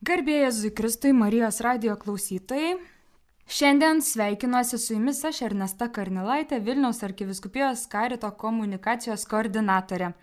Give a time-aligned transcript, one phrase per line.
[0.00, 2.78] Garbėjai Kristui Marijos radio klausytojai.
[3.52, 10.14] Šiandien sveikinuosi su jumis aš Ernesta Karnilaitė, Vilniaus arkiviskupijos karito komunikacijos koordinatorė.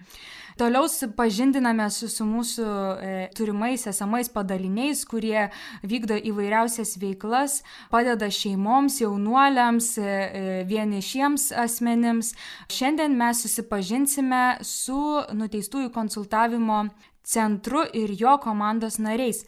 [0.58, 5.52] Toliau pažindiname su, su mūsų e, turimais esamais padaliniais, kurie
[5.86, 7.60] vykdo įvairiausias veiklas,
[7.94, 12.34] padeda šeimoms, jaunuoliams, e, e, vienišiems asmenims.
[12.74, 15.04] Šiandien mes susipažinsime su
[15.38, 16.88] nuteistųjų konsultavimo
[17.28, 19.44] centru ir jo komandos nariais.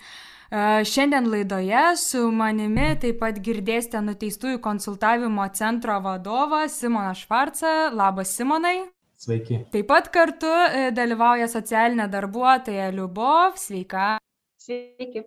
[0.50, 7.74] E, šiandien laidoje su manimi taip pat girdėsite nuteistųjų konsultavimo centro vadovą Simoną Švarcą.
[7.94, 8.80] Labas Simonai.
[9.20, 9.66] Sveiki.
[9.74, 13.60] Taip pat kartu e, dalyvauja socialinė darbuotoja Liubov.
[13.62, 14.16] Sveika.
[14.58, 15.26] Sveiki.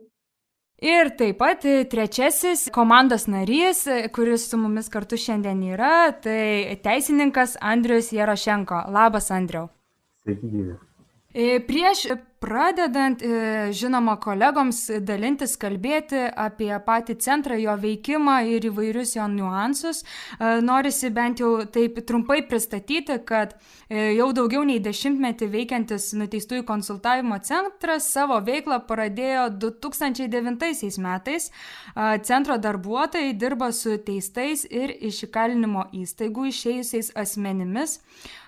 [0.82, 3.84] Ir taip pat e, trečiasis komandos narys,
[4.16, 8.88] kuris su mumis kartu šiandien yra, tai teisininkas Andrius Jarošenko.
[8.91, 9.70] Labas, Andriau.
[10.24, 10.80] Sveiki, gyvi.
[11.69, 12.08] Prieš
[12.42, 20.00] Pradedant, e, žinoma, kolegoms dalintis, kalbėti apie patį centrą, jo veikimą ir įvairius jo niuansus,
[20.03, 26.66] e, norisi bent jau taip trumpai pristatyti, kad e, jau daugiau nei dešimtmetį veikiantis nuteistųjų
[26.66, 31.50] konsultavimo centras savo veiklą pradėjo 2009 metais.
[32.27, 38.00] Centro darbuotojai dirba su teistais ir iš įkalinimo įstaigų išėjusiais asmenimis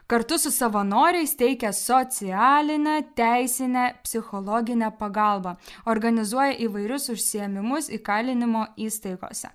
[0.07, 5.57] kartu su savanoriais teikia socialinę, teisinę, psichologinę pagalbą,
[5.91, 9.51] organizuoja įvairius užsiemimus įkalinimo įstaigose.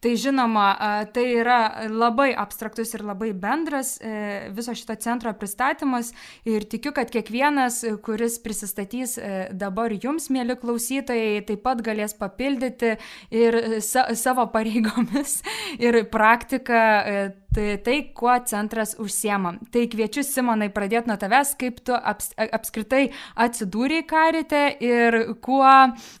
[0.00, 0.66] Tai žinoma,
[1.14, 6.12] tai yra labai abstraktus ir labai bendras e, viso šito centro pristatymas
[6.48, 12.96] ir tikiu, kad kiekvienas, kuris prisistatys e, dabar jums, mėly klausytojai, taip pat galės papildyti
[13.34, 15.40] ir sa savo pareigomis
[15.78, 17.24] ir praktiką e,
[17.54, 19.54] tai, tai kuo centras užsiema.
[19.72, 23.04] Tai kviečiu Simonai pradėti nuo tavęs, kaip tu aps, apskritai
[23.46, 25.70] atsidūrėjai karite ir kuo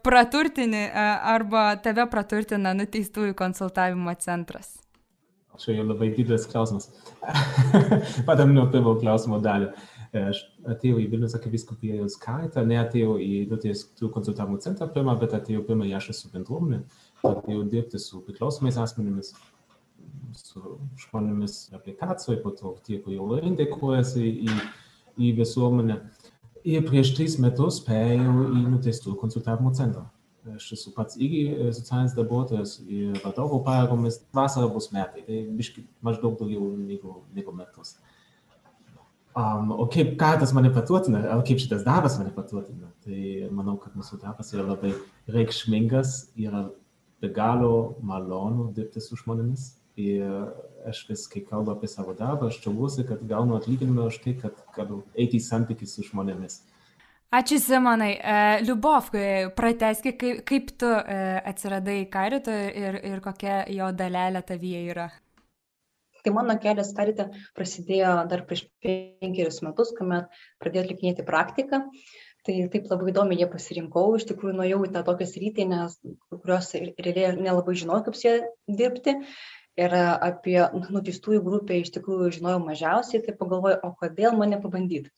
[0.06, 4.76] praturtini arba tave praturtina nuteistųjų konsultavimo centras.
[5.58, 6.88] Čia jau labai didelis klausimas.
[8.28, 9.70] Padam nuo pirmo klausimo dalį.
[10.14, 15.88] Aš atėjau į Vilnius arkiviskupijos karitą, neatėjau į nuteistų konsultavimo centrą pirmą, bet atėjau pirmą
[15.90, 16.84] į Ašasų bendruomenę,
[17.22, 19.32] pradėjau dirbti su priklausomais asmenimis
[20.38, 24.58] su žmonėmis aplikacijoje, po to tie, kurie jau integruojasi į,
[25.18, 26.00] į visuomenę.
[26.64, 30.06] Ir prieš tris metus perėjau į nuteistų konsultavimo centrą.
[30.54, 34.18] Aš esu pats irgi socialinis darbuotojas ir vadovo pareigomis.
[34.36, 37.94] Vasara bus metai, tai biškai maždaug daugiau negu, negu metus.
[39.34, 43.74] Um, o kaip ką tas mane paturtina, o kaip šitas darbas mane paturtina, tai manau,
[43.82, 44.92] kad mūsų darbas yra labai
[45.34, 46.68] reikšmingas, yra
[47.24, 50.28] be galo malonu dirbti su žmonėmis, ir
[50.88, 54.62] aš vis, kai kalbu apie savo darbą, aš džiaugiuosi, kad gaunu atlyginimą už tai, kad
[54.76, 56.60] galiu eiti į santykių su žmonėmis.
[57.34, 58.12] Ačiū Simonai.
[58.14, 59.08] E, Liubov,
[59.58, 61.16] prateski, kaip, kaip tu e,
[61.50, 65.08] atsiradai karito ir, ir kokia jo dalelė tavyje yra?
[66.24, 67.26] Tai mano kelias karite
[67.56, 70.30] prasidėjo dar prieš penkerius metus, kuomet
[70.62, 71.82] pradėjau atlikinėti praktiką.
[72.44, 76.70] Tai taip labai įdomi jie pasirinkau, iš tikrųjų nuėjau į tą tokią sritį, nes kurios
[76.76, 78.34] realiai nelabai žinojau, kaip su jie
[78.68, 79.16] dirbti
[79.80, 80.58] ir apie
[80.94, 85.10] nuteistųjų grupę iš tikrųjų žinojau mažiausiai, tai pagalvojau, o kodėl mane pabandyti.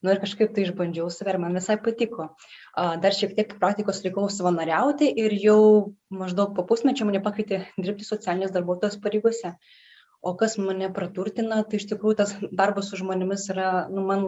[0.00, 2.30] Nu ir kažkaip tai išbandžiau save ir man visai patiko.
[2.74, 5.60] Dar šiek tiek praktikos likau savanoriauti ir jau
[6.22, 9.52] maždaug po pusmečio mane pakvietė dirbti socialinės darbuotojos pareigose.
[10.24, 14.24] O kas mane praturtina, tai iš tikrųjų tas darbas su žmonėmis yra, nu, man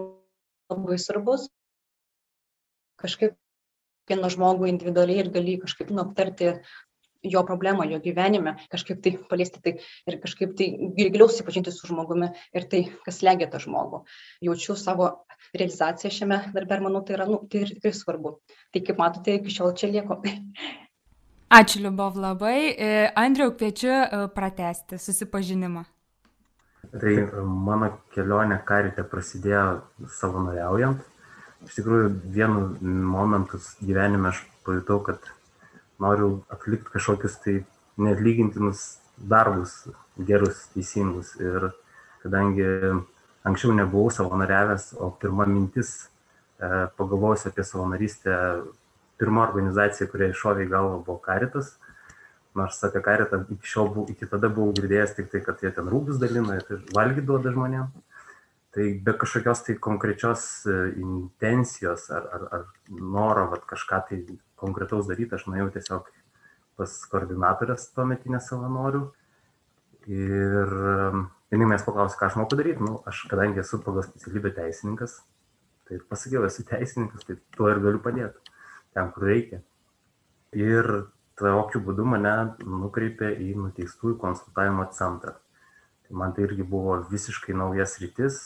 [0.72, 1.48] labai svarbus.
[3.00, 3.34] Kažkaip
[4.02, 6.52] kiekvieną žmogų individualiai ir gali kažkaip nu, aptarti
[7.22, 9.76] jo problemą jo gyvenime, kažkaip tai paliesti tai
[10.10, 10.68] ir kažkaip tai
[10.98, 14.02] giliau susipažinti su žmogumi ir tai, kas legia tą žmogų.
[14.42, 15.10] Jaučiu savo
[15.54, 18.36] realizaciją šiame darbe ir manau, tai yra nu, tai tikrai svarbu.
[18.72, 20.18] Tai kaip matote, iki šiol čia lieku.
[21.52, 22.72] Ačiū, Liubov, labai.
[22.72, 25.82] E, Andriau, kviečiu e, pratesti susipažinimą.
[26.92, 27.12] Tai
[27.44, 29.82] mano kelionė karite prasidėjo
[30.16, 31.04] savanoriaujant.
[31.68, 32.64] Iš tikrųjų, vienu
[33.12, 35.28] momentu gyvenime aš pajutau, kad
[36.04, 37.56] noriu atlikt kažkokius tai
[38.02, 38.84] neatlygintinus
[39.32, 39.74] darbus
[40.30, 41.70] gerus teisingus ir
[42.22, 42.66] kadangi
[43.48, 48.36] anksčiau nebuvau savanoriavęs o pirma mintis e, pagalvojus apie savanorystę
[49.18, 51.76] pirma organizacija kuriai šovė į galvą buvo karitas
[52.54, 55.88] nors apie karitą iki šiol buvau, iki tada buvau girdėjęs tik tai, kad jie ten
[55.88, 57.88] rūbus dalina ir valgy duoda žmonėm.
[58.72, 64.20] Tai be kažkokios tai konkrečios e, intencijos ar, ar, ar noro vat, kažką tai
[64.62, 66.08] konkretaus daryti, aš nuėjau tiesiog
[66.80, 69.04] pas koordinatorės tuo metinę savanorių.
[70.10, 72.82] Ir um, jinai mes paklausė, ką aš moku daryti.
[72.82, 75.20] Nu, aš kadangi esu pagal specialybę teisininkas,
[75.88, 78.56] tai pasakiau, esu teisininkas, tai tuo ir galiu padėti,
[78.96, 79.60] ten, kur reikia.
[80.58, 80.88] Ir
[81.38, 82.32] tokiu būdu mane
[82.64, 85.36] nukreipė į nuteistųjų konsultavimo centrą.
[86.06, 88.42] Tai man tai irgi buvo visiškai naujas rytis,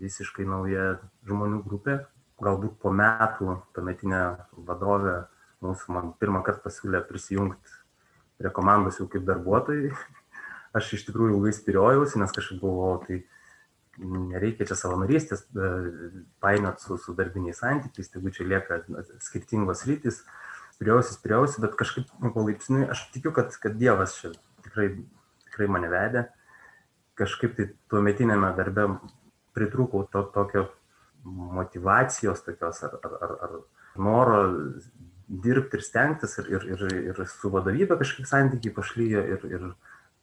[0.00, 0.96] visiškai nauja
[1.28, 2.00] žmonių grupė.
[2.42, 4.22] Galbūt po metų tuometinė
[4.68, 5.22] vadovė
[5.64, 7.78] mūsų man pirmą kartą pasiūlė prisijungti
[8.36, 9.94] prie komandos jau kaip darbuotojai.
[10.76, 13.22] Aš iš tikrųjų ilgai spiriojausi, nes kažkaip buvau, tai
[13.96, 15.70] nereikia čia savanorystės e,
[16.44, 18.82] painiot su, su darbiniais santykiais, tegu čia lieka
[19.24, 20.20] skirtingos rytis.
[20.76, 24.34] Spiriausi, spiriausi, bet kažkaip nu, palaipsniui aš tikiu, kad, kad Dievas čia
[24.66, 24.90] tikrai,
[25.48, 26.26] tikrai mane vedė.
[27.16, 28.90] Kažkaip tai tuo metinėme darbe
[29.56, 30.66] pritrūkau to tokio
[31.26, 33.56] motivacijos tokios ar, ar, ar, ar
[33.98, 34.40] noro
[35.26, 39.64] dirbti ir stengtis ir, ir, ir, ir su vadovybė kažkaip santykiai pašlyjo ir, ir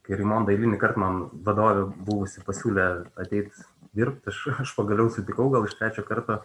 [0.03, 2.87] kai Rimonda eilinį kartą man vadovė buvusi pasiūlė
[3.19, 3.65] ateiti
[3.95, 6.39] dirbti, aš, aš pagaliau sutikau gal iš trečio karto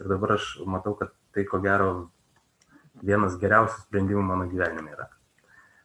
[0.00, 1.92] ir dabar aš matau, kad tai ko gero
[3.02, 5.08] vienas geriausių sprendimų mano gyvenime yra.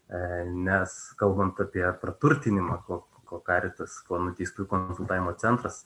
[0.07, 0.19] E,
[0.67, 5.85] nes kalbant apie praturtinimą, ko, ko karitas, ko nuteistųjų konsultavimo centras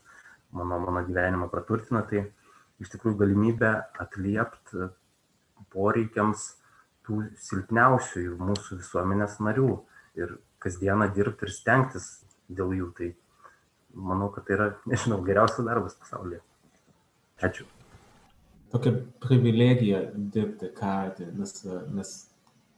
[0.51, 2.25] mano, mano gyvenimą praturtina, tai
[2.81, 3.71] iš tikrųjų galimybę
[4.01, 4.89] atliepti
[5.71, 6.47] poreikiams
[7.05, 9.71] tų silpniausiųjų mūsų visuomenės narių
[10.19, 12.07] ir kasdieną dirbti ir stengtis
[12.49, 12.89] dėl jų.
[12.97, 13.11] Tai
[14.11, 16.41] manau, kad tai yra, nežinau, geriausias darbas pasaulyje.
[17.41, 17.67] Ačiū.
[18.71, 21.57] Tokia privilegija dirbti karate, nes
[21.91, 22.11] mes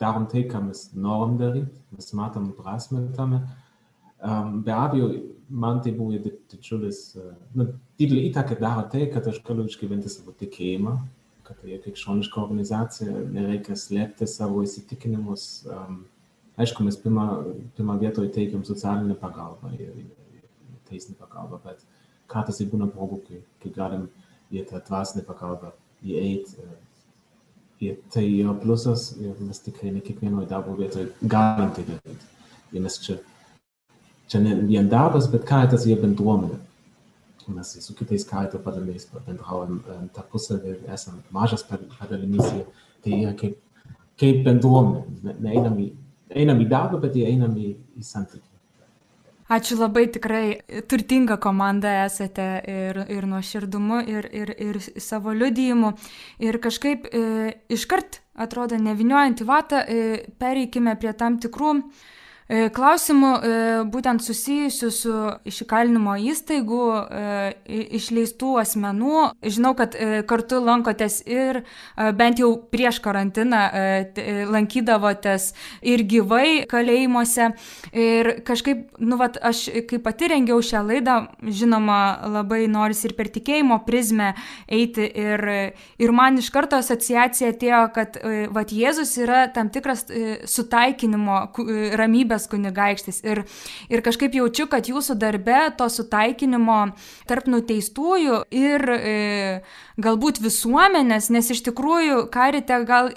[0.02, 3.44] darom tai, ką mes norim daryti, mes matom prasme tame.
[4.24, 5.10] Um, be abejo,
[5.50, 7.02] man tai buvo didžiulis,
[7.60, 7.68] nu,
[8.00, 10.94] didelį įtaką daro tai, kad aš galiu išgyventi savo tikėjimą,
[11.44, 15.48] kad tai krikščioniška organizacija, nereikia slėpti savo įsitikinimus.
[15.68, 16.04] Um,
[16.56, 17.28] aišku, mes pirmą,
[17.76, 19.92] pirmą vietoje teikiam socialinę pagalbą ir
[20.88, 21.84] teisinę pagalbą, bet
[22.32, 24.08] kartais tai būna progų, kai, kai galim
[24.54, 25.74] į tą dvasinę pagalbą
[26.06, 26.64] įeiti.
[27.84, 32.30] Ir tai yra pliusas ir mes tikrai ne kiekvienoje darbo vietoje galim tai daryti.
[32.72, 33.18] Ir mes čia,
[34.34, 36.60] čia ne vien darbas, bet karitas yra bendruomenė
[37.48, 39.82] mes su kitais karito padaliniais bendraujam
[40.16, 42.48] tarpusavį, esam mažas padalinys,
[43.04, 43.60] tai yra kaip,
[44.20, 45.36] kaip bendruomenė.
[45.44, 45.92] Neeinam į,
[46.44, 48.50] einam į darbą, bet einam į, į santykį.
[49.54, 50.46] Ačiū labai, tikrai
[50.90, 55.92] turtinga komanda esate ir, ir nuo širdumu, ir, ir, ir savo liudijimu.
[56.42, 57.26] Ir kažkaip e,
[57.76, 63.52] iškart atrodo neviniojant į vatą, e, pereikime prie tam tikrų e, E, klausimų e,
[63.88, 65.14] būtent susijusių su
[65.48, 67.54] iš įkalinimo įstaigų e,
[67.98, 69.20] išleistų asmenų.
[69.44, 69.96] Žinau, kad
[70.28, 71.62] kartu lankotės ir
[72.18, 73.62] bent jau prieš karantiną
[74.52, 75.52] lankydavotės
[75.82, 77.50] ir gyvai kalėjimuose.
[77.96, 82.00] Ir kažkaip, nu, vat, aš kaip pati rengiau šią laidą, žinoma,
[82.34, 84.34] labai noris ir per tikėjimo prizmę
[84.68, 85.08] eiti.
[85.24, 85.46] Ir,
[86.02, 88.20] ir man iš karto asociacija atėjo, kad
[88.54, 90.06] vat, Jėzus yra tam tikras
[90.50, 91.40] sutaikinimo,
[92.00, 93.24] ramybės valstybės kunigaikštis.
[93.24, 93.44] Ir,
[93.90, 96.94] ir kažkaip jaučiu, kad jūsų darbe to sutaikinimo
[97.28, 99.62] tarp nuteistųjų ir e,
[99.98, 103.14] galbūt visuomenės, nes iš tikrųjų karite gal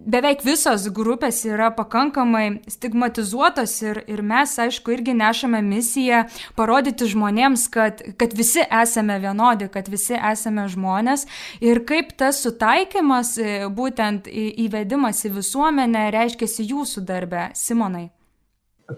[0.00, 6.22] beveik visos grupės yra pakankamai stigmatizuotos ir, ir mes, aišku, irgi nešame misiją
[6.56, 11.26] parodyti žmonėms, kad, kad visi esame vienodi, kad visi esame žmonės
[11.60, 18.08] ir kaip tas sutaikymas, e, būtent įvedimas į visuomenę reiškiasi jūsų darbe, Simonai.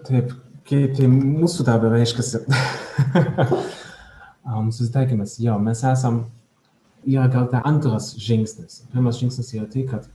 [0.01, 0.31] Taip,
[0.65, 2.39] kaip tai mūsų darbe reiškiasi.
[4.47, 6.23] um, susitaikymas, jo, mes esam,
[7.05, 8.81] yra gal tai antras žingsnis.
[8.93, 10.07] Pirmas žingsnis yra tai, kad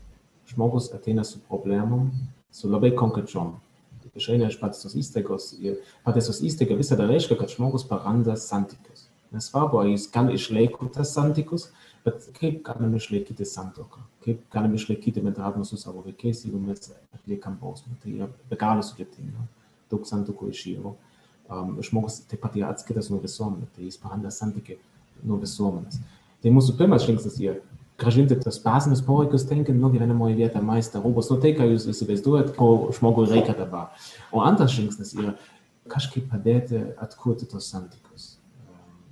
[0.50, 2.08] žmogus ateina su problemom,
[2.50, 3.54] su labai konkrečiom.
[4.18, 9.04] Išeina iš patys įstaigos ir patys įstaiga visada reiškia, kad žmogus paranda santykius.
[9.30, 11.68] Nesvarbu, ar jis gali išlaikyti tas santykius,
[12.02, 17.61] bet kaip galim išlaikyti santoką, kaip galim išlaikyti bendravimą su savo vaikais, jeigu mes atliekam
[17.61, 17.94] bausmę.
[18.02, 19.47] Tai yra be galo sudėtinga
[19.92, 20.95] daug santykių išėjo.
[21.49, 24.76] Um, žmogus taip pat yra atskirtas nuo visuomenės, tai jis paranda santykių
[25.25, 26.00] nuo visuomenės.
[26.42, 27.54] Tai mūsų pirmas žingsnis yra
[27.99, 32.52] gražinti tos bazinius poreikius, tenkint, nu, gyvenamoji vieta, maistą, rūbus, nu tai, ką jūs įsivaizduojat,
[32.59, 33.97] ko žmogui reikia dabar.
[34.30, 35.35] O antras žingsnis yra
[35.90, 38.37] kažkaip padėti atkurti tos santykius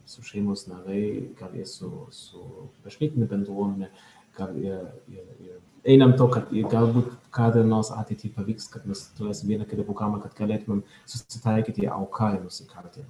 [0.06, 2.42] su šeimos nariai, gal ir su, su
[2.84, 3.88] bažnytinė bendruomenė,
[4.36, 5.56] gal ir, ir, ir
[5.86, 10.36] einam to, kad galbūt kada nors ateityje pavyks, kad mes turėsim vieną kitą programą, kad
[10.38, 13.08] galėtumėm susitaikyti auką ir nusikaltėlį.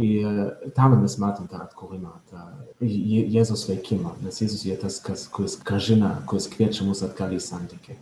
[0.00, 0.38] Ir
[0.76, 2.46] tam mes matom tą atkūrimą, tą
[2.80, 7.98] Jėzus veikimą, nes Jėzus yra tas, kas, kuris gražina, kuris kviečia mus atgal į santykį.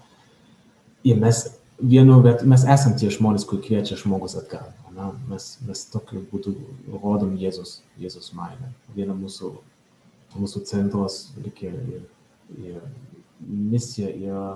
[1.10, 1.42] Ir mes
[1.80, 4.70] vienu, bet mes esam tie žmonės, kur kviečia žmogus atgal.
[4.94, 6.54] Na, mes, mes tokiu būdu
[6.92, 8.70] rodom Jėzus, Jėzus meilę.
[8.94, 9.50] Viena mūsų,
[10.36, 12.02] mūsų centros ir, ir,
[12.60, 12.82] ir
[13.46, 14.46] misija yra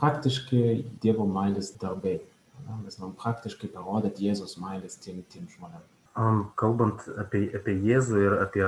[0.00, 0.60] praktiški
[1.02, 2.18] Dievo meilės darbai.
[2.64, 5.90] Na, mes norim praktiškai parodyti Jėzus meilės tiem, tiem žmonėms.
[6.14, 8.64] Um, kalbant apie, apie Jėzų ir apie,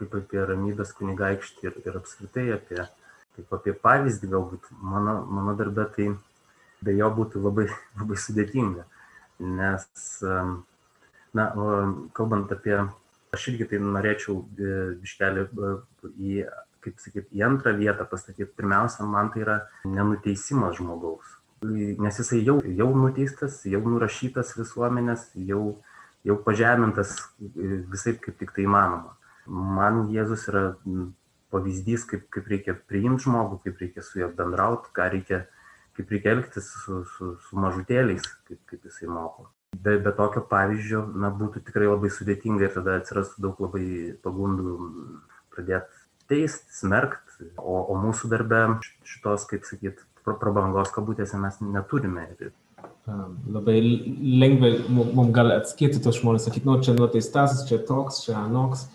[0.00, 2.86] kaip apie ramybės kunigaikštį ir, ir apskritai apie,
[3.36, 6.08] kaip apie pavyzdį galbūt, mano, mano darbė tai
[6.82, 7.68] be jo būtų labai,
[8.00, 8.86] labai sudėtinga.
[9.42, 9.86] Nes,
[11.36, 11.46] na,
[12.16, 12.76] kalbant apie,
[13.34, 15.72] aš irgi tai norėčiau e, biškelį e,
[16.12, 16.34] į
[16.82, 21.38] kaip sakyt, į antrą vietą pastatyti, pirmiausia, man tai yra nenuteisimas žmogaus.
[21.62, 25.78] Nes jisai jau, jau nuteistas, jau nurašytas visuomenės, jau,
[26.26, 29.14] jau pažemintas visai kaip tik tai įmanoma.
[29.46, 30.64] Man Jėzus yra
[31.54, 35.42] pavyzdys, kaip, kaip reikia priimti žmogų, kaip reikia su juo bendrauti, ką reikia,
[35.98, 39.50] kaip reikia elgtis su, su, su mažutėliais, kaip, kaip jisai moko.
[39.72, 43.84] Be, be tokio pavyzdžio, na, būtų tikrai labai sudėtinga ir tada atsirastų daug labai
[44.24, 44.74] pagundų
[45.52, 46.01] pradėti
[46.32, 48.64] teist, smerkt, o, o mūsų darbe
[49.08, 52.26] šitos, kaip sakyt, prabangos kabutėse mes neturime.
[53.50, 58.86] Labai lengva mums gal atskirti tos žmonės, sakyti, nu, čia nuteistasis, čia toks, čia anoks,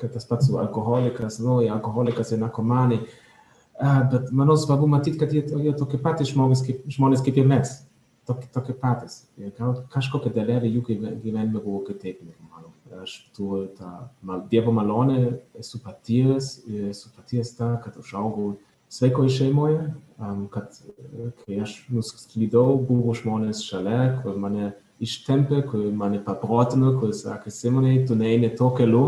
[0.00, 3.02] kad tas pats alkoholikas, nu, ja, alkoholikas ir narkomanai.
[4.12, 7.78] Bet manau svarbu matyti, kad jie, jie tokie patys žmonės kaip, žmonės kaip ir mes.
[8.30, 9.24] Tokie, tokie patys.
[9.40, 12.70] Ir gal kažkokia dalelė jų gyvenime buvo kitaip negu mano
[13.02, 18.56] aš turiu tą mal, Dievo malonę, esu patyręs, esu patyręs tą, kad užaugau
[18.90, 19.82] sveikoje šeimoje,
[20.18, 20.74] um, kad
[21.44, 28.00] kai aš nusklydau, buvo žmonės šalia, kur mane ištempė, kur mane paprotino, kur sakė, Simonai,
[28.08, 29.04] tu neini to keliu,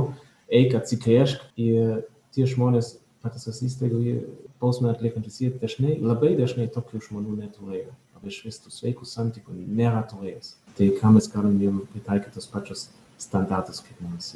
[0.48, 1.50] eik atsikrėšk.
[1.60, 4.22] Ir tie žmonės patys įstaigoje,
[4.62, 7.92] bausmę atliekantis, jie dažnai, labai dažnai tokių žmonių neturėjo.
[8.22, 10.54] Vis tų sveikų santykių nėra turėjęs.
[10.76, 12.86] Tai ką mes galim jiem pritaikyti tos pačios
[13.18, 14.32] standartus kaip mums.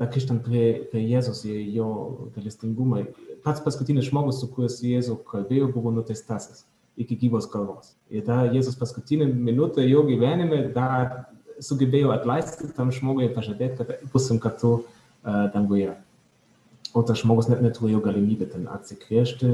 [0.00, 1.90] Grįžtant prie, prie Jėzus ir jo
[2.34, 3.04] galestingumą,
[3.44, 6.64] pats paskutinis žmogus, su kuriuo Jėzus kalbėjo, buvo nuteistasis
[6.98, 7.92] iki gyvos kalbos.
[8.10, 11.28] Ir tą Jėzus paskutinį minutę jo gyvenime dar
[11.62, 15.94] sugebėjo atleisti tam žmogui ir pažadėti, kad busim kartu uh, danguje.
[16.96, 19.50] O tas žmogus net neturėjo galimybę ten atsikrėšti,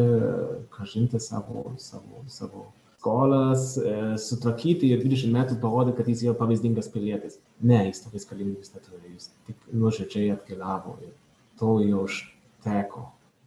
[0.73, 2.69] kažinti savo, savo, savo
[3.05, 7.37] skolas, e, sutvarkyti ir 20 metų parodė, kad jis yra pavyzdingas pilietis.
[7.61, 11.13] Ne, jis tokias galimybės neturėjo, jis tik nuoširdžiai atkeliavo ir
[11.61, 13.05] to jau užteko.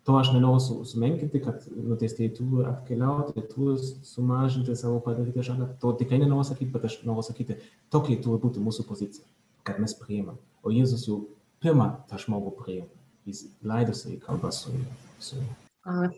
[0.08, 3.76] To aš nenoriu sumenkinti, kad nuteistieji turi atkeliauti, turi
[4.08, 5.72] sumažinti savo padarytą žalą.
[5.82, 7.58] To tikrai nenoriu sakyti, bet aš noriu sakyti,
[7.92, 9.26] tokia turi būti mūsų pozicija,
[9.68, 10.38] kad mes priimam.
[10.64, 11.24] O Jėzus jau
[11.66, 12.92] pirmą tą žmogų priima.
[13.28, 15.00] Jis leidosi į kalbą su juo.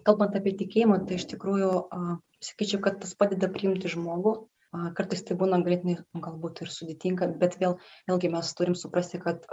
[0.05, 1.73] Kalbant apie tikėjimą, tai iš tikrųjų
[2.45, 4.39] sakyčiau, kad tas padeda priimti žmogų.
[4.69, 7.71] Kartais tai būna ganėtinai galbūt ir sudėtinga, bet vėl,
[8.05, 9.47] vėlgi mes turim suprasti, kad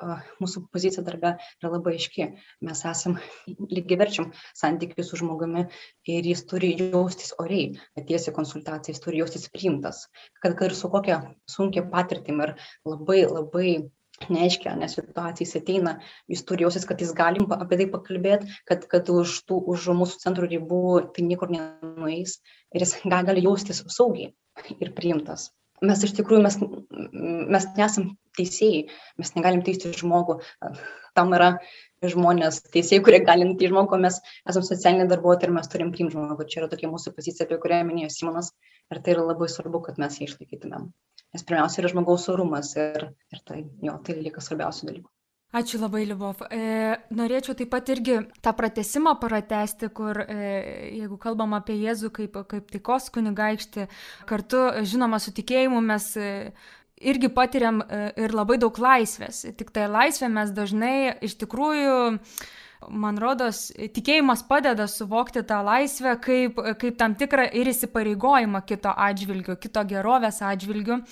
[0.45, 2.27] mūsų pozicija darbe yra labai aiški.
[2.69, 3.17] Mes esam
[3.49, 4.29] lygiai verčiam
[4.61, 5.65] santykių su žmogumi
[6.13, 10.05] ir jis turi jaustis oriai, atėjęs į konsultaciją, jis turi jaustis priimtas.
[10.43, 13.71] Kad, kad ir su kokia sunkia patirtim ir labai labai
[14.33, 15.97] neaiškia, nes situacija jis ateina,
[16.33, 20.23] jis turi jausis, kad jis galim apie tai pakalbėti, kad, kad už, tų, už mūsų
[20.23, 20.83] centrų ribų
[21.17, 22.39] tai niekur nenueis
[22.75, 24.33] ir jis gali jaustis saugiai
[24.81, 25.51] ir priimtas.
[25.85, 26.55] Mes iš tikrųjų, mes,
[27.53, 28.87] mes nesam teisėjai,
[29.21, 30.39] mes negalim teisti žmogų,
[31.17, 31.51] tam yra
[32.05, 34.19] žmonės, teisėjai, kurie gali nuteisti žmogų, mes
[34.49, 36.49] esame socialiniai darbuotojai ir mes turim priimti žmogų.
[36.49, 38.53] Čia yra tokia mūsų pozicija, apie kurią minėjo Simonas
[38.95, 40.91] ir tai yra labai svarbu, kad mes ją išlaikytumėm
[41.37, 45.11] nes pirmiausia yra žmogaus orumas ir, ir tai, jo, tai lieka svarbiausių dalykų.
[45.57, 46.41] Ačiū labai, Liubov.
[46.53, 50.49] E, norėčiau taip pat irgi tą pratesimą pratesti, kur e,
[50.99, 53.87] jeigu kalbam apie Jėzų kaip, kaip taikos kunigaikštį,
[54.29, 56.33] kartu, žinoma, su tikėjimu mes e,
[56.99, 59.45] irgi patiriam e, ir labai daug laisvės.
[59.57, 61.97] Tik tai laisvė mes dažnai iš tikrųjų
[62.91, 69.59] man rodos, tikėjimas padeda suvokti tą laisvę kaip, kaip tam tikrą ir įsipareigojimą kito atžvilgiu,
[69.61, 71.03] kito gerovės atžvilgiu.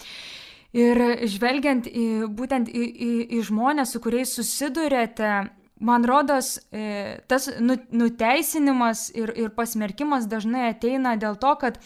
[0.75, 0.99] Ir
[1.31, 5.31] žvelgiant į, būtent į, į, į žmonės, su kuriais susidurėte,
[5.85, 11.79] man rodos, e, tas nu, nuteisinimas ir, ir pasmerkimas dažnai ateina dėl to, kad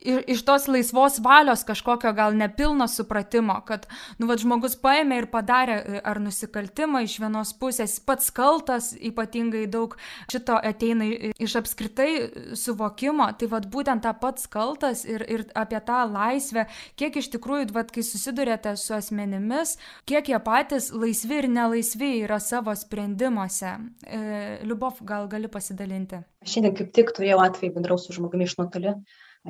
[0.00, 3.86] iš tos laisvos valios kažkokio gal nepilno supratimo, kad,
[4.18, 9.66] nu, vad žmogus paėmė ir padarė e, ar nusikaltimą iš vienos pusės, pats kaltas, ypatingai
[9.70, 9.94] daug
[10.32, 11.06] šito ateina
[11.38, 12.10] iš apskritai
[12.58, 16.66] suvokimo, tai vad būtent tą pats kaltas ir, ir apie tą laisvę,
[16.98, 19.76] kiek iš tikrųjų, vad kai susidurėte su asmenimis,
[20.08, 23.76] kiek jie patys laisvi ir nelaisvi yra savo sprendimuose.
[24.02, 24.20] E,
[24.66, 26.24] Liubov, gal gali pasidalinti?
[26.48, 28.94] Šiandien kaip tik turėjau atvejį bendrau su žmogumi iš nuotolį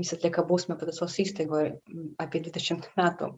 [0.02, 1.72] jis atlieka bausmę pataisos įstaigoje
[2.22, 3.32] apie 20 metų.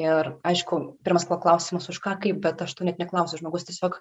[0.00, 4.00] Ir aišku, pirmas klausimas už ką kaip, bet aš to net neklausiu, žmogus tiesiog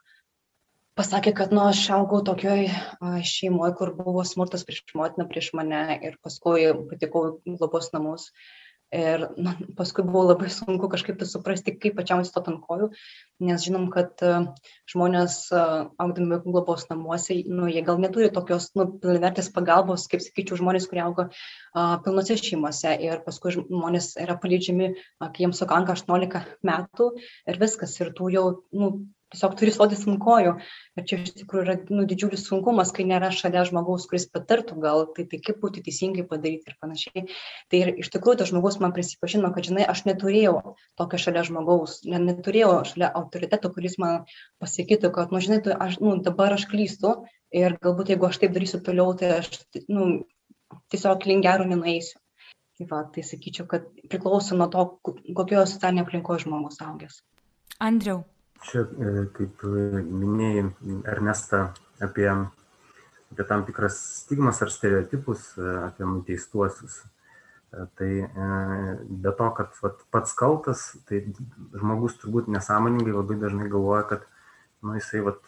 [1.00, 2.67] pasakė, kad, nu, aš augau tokioj
[3.27, 8.29] šeimoje, kur buvo smurtas prieš motiną, prieš mane ir paskui patikau globos namus.
[8.94, 12.92] Ir na, paskui buvo labai sunku kažkaip tai suprasti, kaip pačiam įstot ant kojų,
[13.48, 14.52] nes žinom, kad uh,
[14.94, 20.22] žmonės uh, augdami vaikų globos namuose, nu, jie gal neturi tokios nu, pilnavertės pagalbos, kaip
[20.22, 22.94] sakyčiau, žmonės, kurie auga uh, pilnose šeimose.
[23.02, 27.10] Ir paskui žmonės yra paleidžiami, uh, kai jiems sukanka 18 metų
[27.50, 28.48] ir viskas, ir tų jau
[28.78, 28.94] nu,
[29.34, 30.54] tiesiog turi stotis ant kojų.
[30.98, 35.06] Ir čia iš tikrųjų yra nu, didžiulis sunkumas, kai nėra šalia žmogaus, kuris patartų gal,
[35.16, 37.25] tai, tai kaip būti teisingai padaryti ir panašiai.
[37.72, 42.02] Tai ir iš tikrųjų tas žmogus man prisipažino, kad, žinai, aš neturėjau tokio šalia žmogaus,
[42.06, 44.28] neturėjau šalia autoriteto, kuris man
[44.63, 47.18] pasakytų, kad, nu, žinai, tu, aš, nu, dabar aš klystu
[47.54, 49.52] ir galbūt jeigu aš taip darysiu toliau, tai aš,
[49.90, 50.25] nu,
[50.94, 52.20] tiesiog link gerų nenueisiu.
[52.78, 57.20] Tai va, tai sakyčiau, kad priklauso nuo to, kokioje socialinėje aplinkoje žmogus augęs.
[57.84, 58.24] Andriau,
[58.63, 60.67] Čia, e, kaip minėjai,
[61.12, 61.63] Ernesta,
[62.03, 62.27] apie,
[63.34, 67.01] apie tam tikras stigmas ar stereotipus, e, apie nuteistuosius.
[67.74, 68.12] E, tai
[69.10, 71.25] be to, kad vat, pats kaltas, tai
[71.74, 74.29] žmogus turbūt nesąmoningai labai dažnai galvoja, kad
[74.84, 75.43] nu, jisai vat,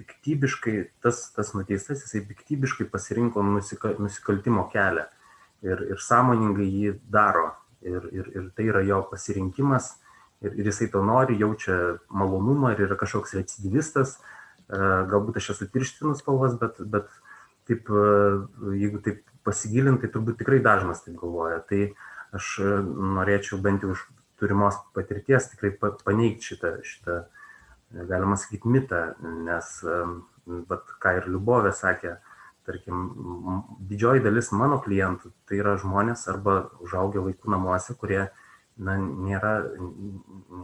[0.00, 5.04] piktybiškai, tas, tas nuteistas, jisai piktybiškai pasirinko nusika, nusikaltimo kelią
[5.64, 7.52] ir, ir sąmoningai jį daro.
[7.84, 9.90] Ir, ir, ir tai yra jo pasirinkimas
[10.44, 15.68] ir, ir jisai to nori, jaučia malonumą ir yra kažkoks recidivistas, e, galbūt aš esu
[15.72, 17.08] tirštinus spalvas, bet, bet
[17.68, 21.62] taip, e, jeigu taip pasigilinti, tai turbūt tikrai dažnas taip galvoja.
[21.68, 21.80] Tai
[22.36, 22.74] aš e,
[23.16, 24.04] norėčiau bent jau iš
[24.40, 27.22] turimos patirties tikrai paneigti šitą, šitą
[27.94, 29.02] galima sakyti, mitą,
[29.46, 29.68] nes,
[30.66, 32.16] bet ką ir Liubovė sakė,
[32.66, 33.04] tarkim,
[33.86, 38.24] didžioji dalis mano klientų tai yra žmonės arba užaugę vaikų namuose, kurie
[38.76, 39.54] na, nėra,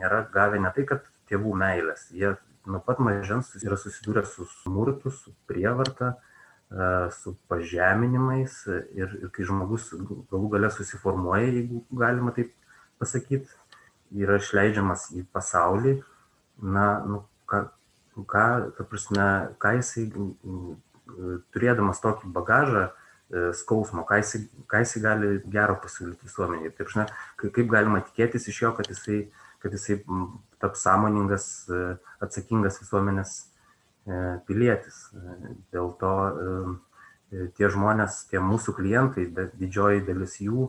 [0.00, 2.08] nėra gavę ne tai, kad tėvų meilės.
[2.14, 2.34] Jie
[2.66, 6.14] nuo pat mažens yra susidūrę su smurtu, su prievarta,
[6.70, 8.60] e, su pažeminimais
[8.98, 9.90] ir, ir kai žmogus
[10.30, 12.52] galų gale susiformuoja, jeigu galima taip
[13.00, 13.48] pasakyti,
[14.18, 16.00] yra išleidžiamas į pasaulį,
[16.60, 17.64] na, nu, ką,
[18.28, 18.46] ką,
[18.76, 19.26] ta prasme,
[19.62, 20.08] ką jisai
[21.54, 22.90] turėdamas tokį bagažą,
[23.54, 26.72] skausmo, ką jisai, ką jisai gali gero pasiūlyti visuomeniai.
[26.74, 27.06] Taip, žinai,
[27.40, 29.20] kaip galima tikėtis iš jo, kad jisai,
[29.62, 30.00] kad jisai
[30.62, 31.80] taps sąmoningas, e,
[32.26, 35.02] atsakingas visuomenės e, pilietis.
[35.74, 36.14] Dėl to
[37.54, 40.66] tie žmonės, tie mūsų klientai, didžioji dalis jų,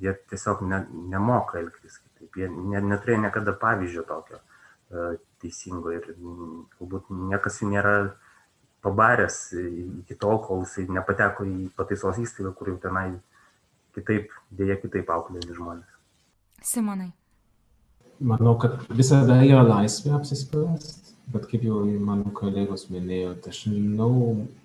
[0.00, 0.78] jie tiesiog ne,
[1.12, 2.38] nemoka elgtis kitaip.
[2.40, 4.40] Jie ne, neturėjo niekada pavyzdžio tokio
[5.42, 7.92] teisingo ir galbūt niekas jų nėra
[8.88, 9.38] pabaręs
[10.02, 13.10] iki tol, kol jisai nepateko į pataisos įstaigą, kur jau tenai
[13.96, 15.94] kitaip, dėja kitaip auklėjami žmonės.
[16.64, 17.12] Simonai.
[18.18, 23.78] Manau, kad visada yra laisvė apsispręsti, bet kaip jau mano kolegos minėjo, dažnai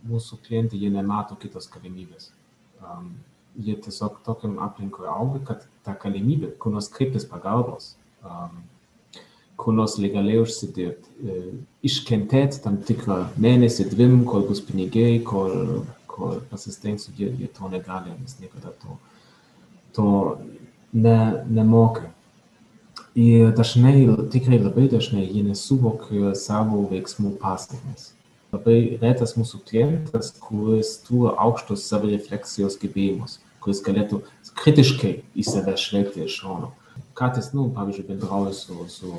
[0.10, 2.32] mūsų klientai jie nemato kitos galimybės.
[2.82, 3.12] Um,
[3.54, 7.94] jie tiesiog tokiam aplinkoje auga, kad ta galimybė, kur nors kreiptis pagalbos,
[8.26, 8.64] um,
[9.58, 11.42] kur nors legaliai užsidirbti, e,
[11.86, 18.16] iškentėti tam tikrą mėnesį, dvim, kol bus pinigai, kol, kol pasistengsiu, jie, jie to negali,
[18.18, 18.98] nes niekada to,
[19.96, 20.08] to
[20.94, 21.18] ne,
[21.50, 22.10] nemoka.
[23.13, 28.12] Ir dažnai, tikrai labai dažnai, jie nesuvokia savo veiksmų pasiekmes.
[28.54, 34.24] Labai retas mūsų klientas, kuris turi aukštus savirefleksijos gebėjimus, kuris galėtų
[34.58, 36.74] kritiškai į save žvelgti iš šono
[37.18, 39.12] kartais, nu, pavyzdžiui, bendrauju su, su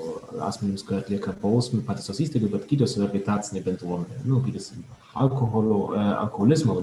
[0.42, 4.80] asmenimis, kurie atlieka bausmę pataisos įstaigų, bet gydosi rehabilitacinė bendruomenė, nu, gydosi
[5.14, 6.80] alkoholio, e, alkoholizmo,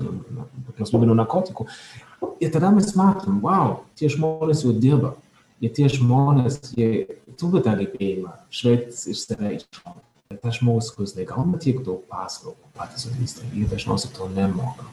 [0.70, 1.68] priklausomybė nuo narkotikų.
[2.44, 5.16] Ir tada mes matom, wow, tie žmonės jau dirba.
[5.62, 10.00] Ir tie žmonės, jie turi tą gebėjimą žvelgti iš save iš šono.
[10.32, 14.88] Bet tas žmogus, kuris negauna tiek daug paslaugų pataisos įstaigai, jie dažniausiai to nemoka.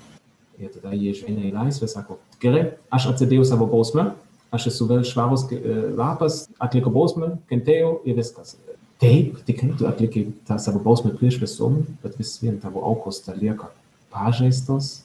[0.59, 4.11] Ir tada jie išeina į laisvę, sako, gerai, aš atsidėjau savo bausmę,
[4.55, 5.61] aš esu vėl švarus e,
[5.99, 8.57] lapas, atliko bausmę, kentėjau ir viskas.
[8.99, 13.37] Taip, tikrai tu atlikai tą savo bausmę prieš visuomenę, bet vis vien tavo aukos ta
[13.37, 13.71] lieka
[14.11, 15.05] pažeistos,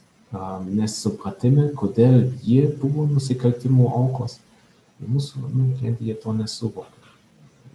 [0.66, 4.40] nesupratimi, kodėl jie buvo nusikaltimų aukos.
[5.02, 7.12] Ir mūsų nu, klientai jie to nesuvokia.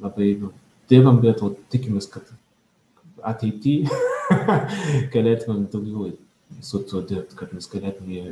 [0.03, 0.51] Labai nu,
[0.91, 2.27] dirbam prie to, tikimės, kad
[3.27, 3.87] ateityje
[5.15, 6.11] galėtumėm daugiau
[6.61, 8.23] su tuo dirbti, kad mes galėtume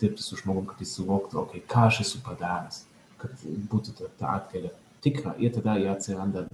[0.00, 2.82] dirbti su žmogum, kad jis suvoktų, okay, ką aš esu padaręs,
[3.20, 4.72] kad būtų ta, ta atgalia
[5.04, 6.46] tikra ir tada jie atsiranda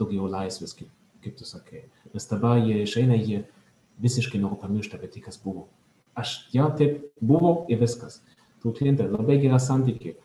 [0.00, 0.90] daugiau laisvės, kaip,
[1.24, 1.84] kaip tu sakai.
[2.14, 3.42] Nes dabar jie išeina, jie
[4.02, 5.66] visiškai nori pamiršti apie tai, kas buvo.
[6.18, 8.20] Aš jau taip buvau ir viskas.
[8.62, 10.16] Tu klientai labai gerą santykį,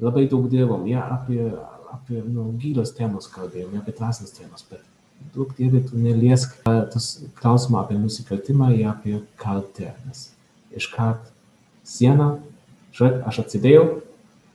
[0.00, 1.50] labai daug dirbom, ja, apie,
[1.92, 4.86] apie nu, gydos temos kalbėjom, apie dvasinės temos, bet
[5.34, 7.08] duok Dieve, tu neliesk tas
[7.40, 9.94] klausimą apie nusikaltimą ir apie kaltę.
[10.06, 10.30] Nes
[10.76, 11.30] iškart
[11.86, 12.36] sieną,
[12.96, 13.86] žiūrėk, aš atsidėjau,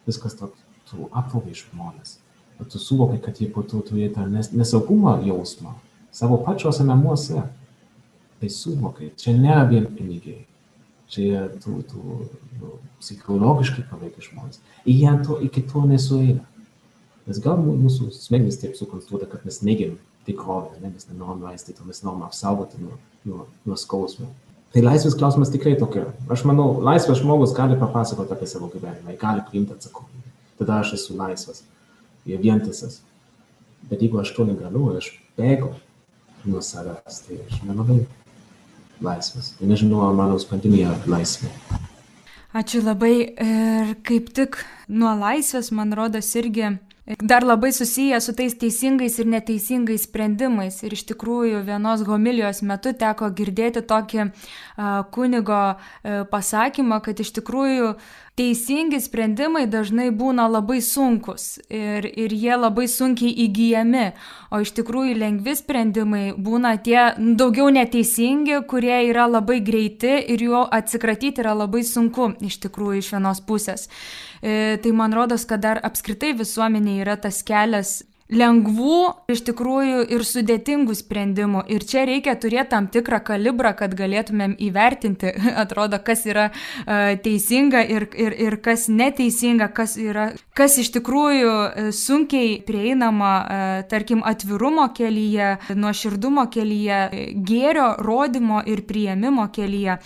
[0.07, 2.17] viskas toks, tu apvogai žmonės.
[2.57, 5.75] Tu suvokai, kad jie po to turi tą nesaugumo jausmą
[6.11, 7.43] savo pačiuose namuose.
[8.37, 10.43] Tai suvokai, čia nėra vien pinigai.
[11.09, 12.01] Čia tu, tu
[12.59, 14.59] nu, psichologiškai paveikia žmonės.
[14.85, 16.43] Ir jie to iki to nesueina.
[17.27, 19.95] Nes gal mūsų smegenys taip sukonstruota, kad mes neigiam
[20.27, 20.91] tikrovę, ne?
[20.93, 24.29] mes nenorim laistyti, mes norim apsaugoti nuo, nuo, nuo skausmo.
[24.75, 26.03] Tai laisvės klausimas tikrai tokia.
[26.33, 30.33] Aš manau, laisvas žmogus gali papasakoti apie savo gyvenimą, gali priimti atsakomybę.
[30.59, 31.63] Tada aš esu laisvas
[32.27, 32.99] ir vientisas.
[33.87, 35.71] Bet jeigu aš to negaliu, aš bėgu
[36.47, 38.01] nuo savęs, tai aš nelabai
[39.03, 39.53] laisvas.
[39.57, 41.51] Tai nežinau, ar mano sprendimai yra laisvi.
[42.57, 44.59] Ačiū labai ir kaip tik
[44.89, 46.73] nuo laisvės, man rodos, irgi
[47.07, 50.81] dar labai susiję su tais teisingais ir neteisingais sprendimais.
[50.83, 55.75] Ir iš tikrųjų vienos homilijos metu teko girdėti tokį a, kunigo a,
[56.31, 57.93] pasakymą, kad iš tikrųjų
[58.37, 64.11] teisingi sprendimai dažnai būna labai sunkus ir, ir jie labai sunkiai įgyjami,
[64.51, 70.67] o iš tikrųjų lengvi sprendimai būna tie daugiau neteisingi, kurie yra labai greiti ir juo
[70.69, 73.87] atsikratyti yra labai sunku iš tikrųjų iš vienos pusės.
[74.47, 78.99] E, tai man rodos, kad dar apskritai visuomenė yra tas kelias lengvų,
[79.31, 81.63] iš tikrųjų ir sudėtingų sprendimų.
[81.71, 85.31] Ir čia reikia turėti tam tikrą kalibrą, kad galėtumėm įvertinti,
[85.63, 91.55] atrodo, kas yra uh, teisinga ir, ir, ir kas neteisinga, kas, yra, kas iš tikrųjų
[91.55, 97.03] uh, sunkiai prieinama, uh, tarkim, atvirumo kelyje, nuoširdumo kelyje,
[97.47, 99.99] gėrio rodymo ir prieimimo kelyje.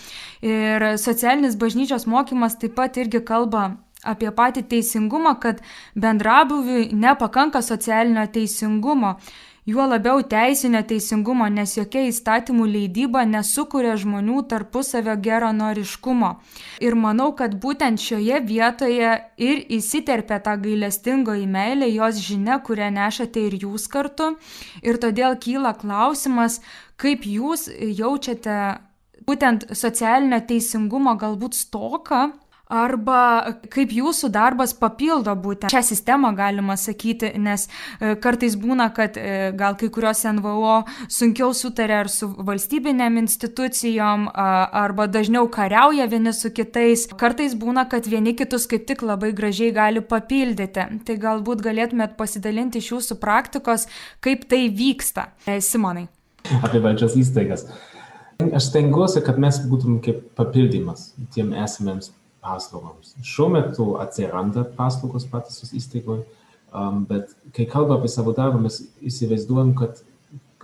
[0.46, 3.72] Ir socialinis bažnyčios mokymas taip pat irgi kalba
[4.04, 5.62] apie patį teisingumą, kad
[5.96, 9.18] bendrabuviui nepakanka socialinio teisingumo,
[9.66, 16.32] juo labiau teisinio teisingumo, nes jokia įstatymų leidyba nesukuria žmonių tarpusavio geronoriškumo.
[16.82, 23.48] Ir manau, kad būtent šioje vietoje ir įsiterpia ta gailestingoji meilė, jos žinia, kurią nešate
[23.48, 24.34] ir jūs kartu.
[24.82, 26.60] Ir todėl kyla klausimas,
[26.98, 28.58] kaip jūs jaučiate
[29.30, 32.32] būtent socialinio teisingumo galbūt stoką
[32.72, 33.22] arba
[33.72, 39.52] kaip jūsų darbas papildo būtent šią sistemą, galima sakyti, nes e, kartais būna, kad e,
[39.58, 40.82] gal kai kurios NVO
[41.12, 47.08] sunkiau sutarė ar su valstybinėm institucijom, arba dažniau kariauja vieni su kitais.
[47.20, 50.88] Kartais būna, kad vieni kitus kaip tik labai gražiai gali papildyti.
[51.06, 53.88] Tai galbūt galėtumėt pasidalinti iš jūsų praktikos,
[54.24, 55.32] kaip tai vyksta.
[55.46, 56.08] E, Simonai.
[56.62, 57.68] Apie valdžios įstaigas.
[58.42, 62.10] Aš stengiuosi, kad mes būtum kaip papildymas tiem esamiems
[62.42, 63.16] paslaugoms.
[63.26, 66.26] Šiuo metu atsiranda paslaugos pataisos įstaigoje,
[66.74, 70.02] um, bet kai kalba apie savo darbą, mes įsivaizduojam, kad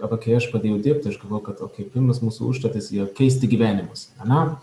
[0.04, 4.08] arba kai aš pradėjau dirbti, aš galvoju, kad okay, pirmas mūsų užduotis yra keisti gyvenimus.
[4.26, 4.60] Na,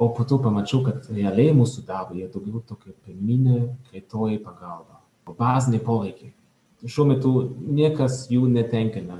[0.00, 5.00] o po to pamačiau, kad realiai mūsų darbai yra daugiau tokia pirminė, greitoji pagalba,
[5.38, 6.34] baziniai poreikiai.
[6.80, 9.18] Šiuo metu niekas jų netenkina.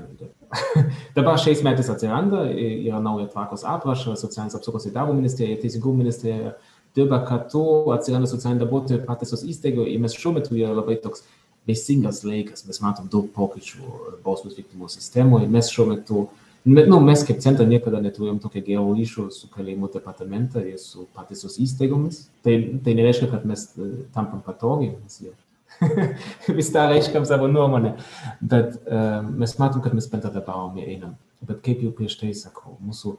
[1.17, 6.55] Dabar šiais metais atsiranda, yra nauja tvarkos aprašas, socialinės apsaugos ir darbo ministerija, teisingumo ministerija,
[6.95, 7.63] dirba kartu,
[7.95, 11.25] atsiranda socialiniai darbuotojai pataisos įstaigoje ir mes šiuo metu yra labai toks
[11.67, 13.81] vaisingas laikas, mes matom daug pokyčių
[14.25, 16.23] bausmės vykdymo sistemoje, mes šiuo metu,
[16.65, 21.59] nu, mes kaip centra niekada neturėjom tokio gero ryšio su kalėjimų departamentą ir su pataisos
[21.61, 22.25] įstaigomis.
[22.45, 23.67] Tai, tai nereiškia, kad mes
[24.15, 25.37] tampam patogiai, mes jau
[26.57, 27.95] vis dar reiškiam savo nuomonę,
[28.41, 31.15] bet uh, mes matom, kad mes bendradarbiavome einam.
[31.41, 33.15] Bet kaip jau prieš tai sakau, mūsų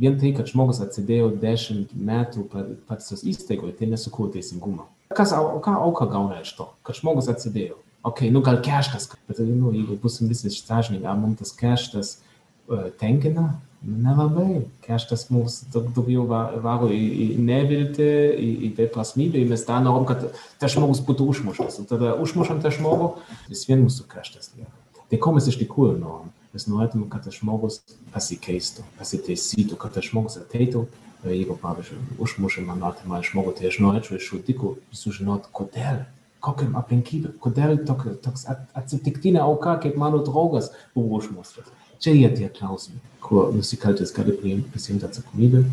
[0.00, 2.48] vien tai, kad žmogus atsidėjo dešimt metų
[2.88, 4.88] pataisos įstaigoje, tai nesukūrė teisingumo.
[5.14, 7.78] Kas, ką auka gauna iš to, kad žmogus atsidėjo?
[8.04, 12.90] Ok, nu gal keštas, bet nu, jeigu busim visi sąžininkai, ar mums tas keštas uh,
[13.00, 13.54] tenkina?
[13.84, 14.64] Nu, nelabai.
[14.84, 20.06] Keštas mums daug daugiau varo į, į neviltį, į, į beprasmybę, ir mes tą norim,
[20.08, 20.24] kad
[20.60, 21.80] tas žmogus būtų užmuštas.
[21.82, 23.10] Ir tada užmušam tą žmogų,
[23.50, 24.72] vis vien mūsų keštas lieka.
[25.10, 26.32] Tai ko mes iš tikrųjų norim?
[26.54, 27.80] Mes norėtume, kad tas žmogus
[28.14, 30.86] pasikeistų, pasitaisytų, kad tas žmogus ateitų.
[31.24, 36.02] Jeigu, pavyzdžiui, užmušai mano artimą žmogų, tai aš norėčiau iš šudikų sužinoti, kodėl,
[36.44, 38.44] kokiam aplinkybėm, kodėl tok, toks
[38.76, 41.70] atsitiktinė auka, kaip mano draugas, buvo užmuštas.
[42.04, 44.36] Čia jie tie klausimai, kur nusikaltėlis gali
[44.68, 45.64] prisimti atsakomybę,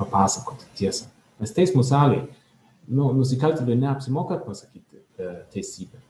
[0.00, 1.10] papasakoti tiesą.
[1.42, 2.24] Nes teismų salėje
[2.88, 6.00] nu, nusikaltėliui neapsimoka pasakyti e, teisybę.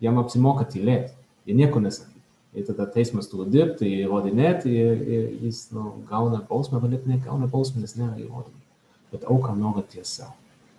[0.00, 1.12] Jam apsimoka tylėti.
[1.48, 2.09] Jie nieko nesako.
[2.56, 7.46] Ir tada teismas turi dirbti, įrodinėti ir, ir jis nu, gauna bausmę, bet net negauna
[7.50, 8.64] bausmę, nes nėra įrodymų.
[9.12, 10.32] Bet auka nori tiesa.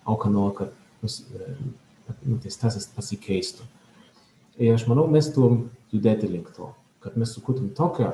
[0.07, 3.63] Auka nori, kad nuteistasis pasikeistų.
[4.59, 6.73] Ir aš manau, mes turim judėti link to.
[7.01, 8.11] kad mes sukurtum tokią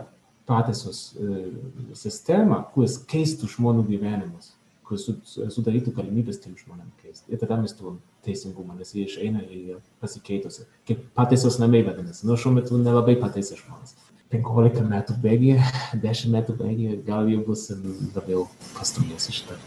[0.47, 1.49] pataisos e,
[1.95, 4.53] sistemą, kuris keistų žmonių gyvenimus,
[4.87, 5.05] kuris
[5.53, 7.27] sudarytų galimybės tiem žmonėm keisti.
[7.31, 10.67] Ir tada mes turim teisingumą, nes jie išeina ir jie pasikeitusi.
[10.87, 12.25] Kaip pataisos namai vadinasi.
[12.27, 13.97] Nu, šiuo metu nelabai pataisė žmonės.
[14.33, 15.59] 15 metų bėgyje,
[16.07, 17.67] 10 metų bėgyje gal jau bus
[18.15, 18.47] labiau
[18.77, 19.59] pastumės iš šitą.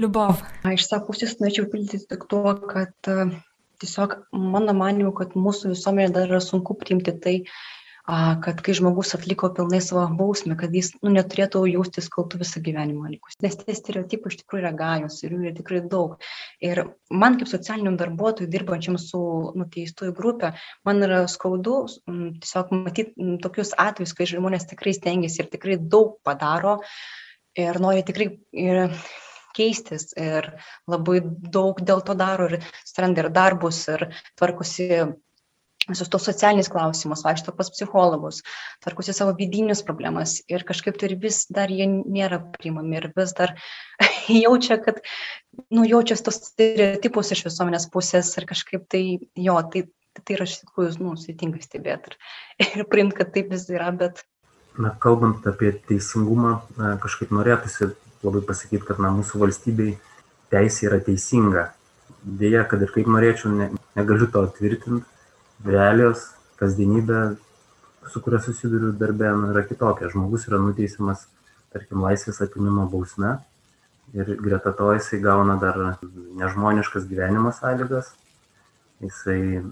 [0.00, 0.40] Liubov.
[0.66, 2.94] Iš savo pusės norėčiau pildyti tik tuo, kad
[3.82, 7.36] tiesiog mano manimu, kad mūsų visuomenė dar yra sunku priimti tai,
[8.04, 13.08] kad kai žmogus atliko pilnai savo bausmę, kad jis nu, neturėtų jaustis kaltų visą gyvenimą
[13.14, 13.38] likus.
[13.40, 16.18] Nes tie stereotipai iš tikrųjų yra gajus ir jų yra tikrai daug.
[16.60, 19.22] Ir man kaip socialiniam darbuotojui, dirbančiam su
[19.56, 20.52] nuteistųjų grupė,
[20.84, 26.82] man yra skaudu tiesiog matyti tokius atvejus, kai žmonės tikrai stengiasi ir tikrai daug padaro
[27.56, 28.98] ir nori tikrai ir
[29.56, 30.50] keistis ir
[30.90, 35.06] labai daug dėl to daro ir stranda ir darbus ir tvarkosi
[35.88, 38.40] visus tos socialinius klausimus, vaikšto pas psichologus,
[38.84, 43.54] tvarkosi savo vidinius problemas ir kažkaip tai vis dar jie nėra priimami ir vis dar
[44.44, 45.02] jaučia, kad,
[45.70, 49.04] nu, jaučia tos stereotipus iš visuomenės pusės ir kažkaip tai,
[49.36, 49.86] jo, tai,
[50.22, 52.18] tai yra iš tikrųjų, nu, sudėtinga stebėti ir,
[52.80, 54.24] ir priimti, kad taip vis yra, bet.
[54.80, 56.56] Na, kalbant apie teisingumą,
[57.02, 57.92] kažkaip norėtųsi
[58.24, 59.98] labai pasakyti, kad na, mūsų valstybei
[60.50, 61.68] teisė yra teisinga.
[62.24, 65.04] Dėja, kad ir kaip norėčiau, ne, negaliu to tvirtinti,
[65.62, 67.22] realijos, kasdienybė,
[68.12, 70.10] su kuria susiduriu darbė, nu, yra kitokia.
[70.12, 71.26] Žmogus yra nuteisiamas,
[71.74, 73.38] tarkim, laisvės atimimo bausme
[74.14, 75.78] ir greta to jisai gauna dar
[76.38, 78.12] nežmoniškas gyvenimo sąlygas,
[79.02, 79.62] jisai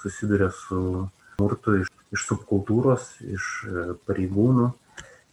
[0.00, 4.68] susiduria su smurtu iš, iš subkultūros, iš e, pareigūnų,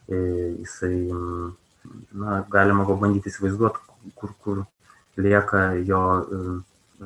[0.08, 0.18] e,
[0.64, 0.94] jisai,
[2.12, 3.84] na, galima pabandyti įsivaizduoti,
[4.18, 4.64] kur, kur
[5.20, 6.42] lieka jo e,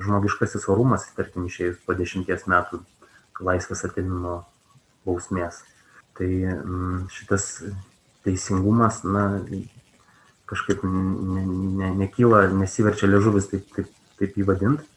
[0.03, 2.83] žmogiškasis orumas, tarkim, išėjus po dešimties metų
[3.41, 4.43] laisvės atėmimo
[5.07, 5.63] bausmės.
[6.19, 7.49] Tai mm, šitas
[8.27, 9.27] teisingumas, na,
[10.51, 11.45] kažkaip ne,
[11.81, 14.89] ne, nekyla, nesiverčia liežuvis taip, taip, taip įvadinti.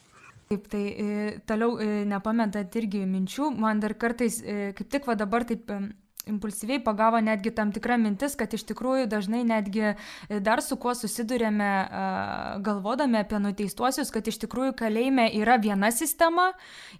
[0.52, 1.06] Taip, tai e,
[1.50, 5.72] toliau e, nepametat irgi minčių, man dar kartais, e, kaip tik va dabar taip
[6.30, 9.96] impulsyviai pagavo netgi tam tikra mintis, kad iš tikrųjų dažnai netgi e,
[10.44, 11.72] dar su kuo susidurėme
[12.66, 16.52] galvodami apie nuteistuosius, kad iš tikrųjų kalėjime yra viena sistema,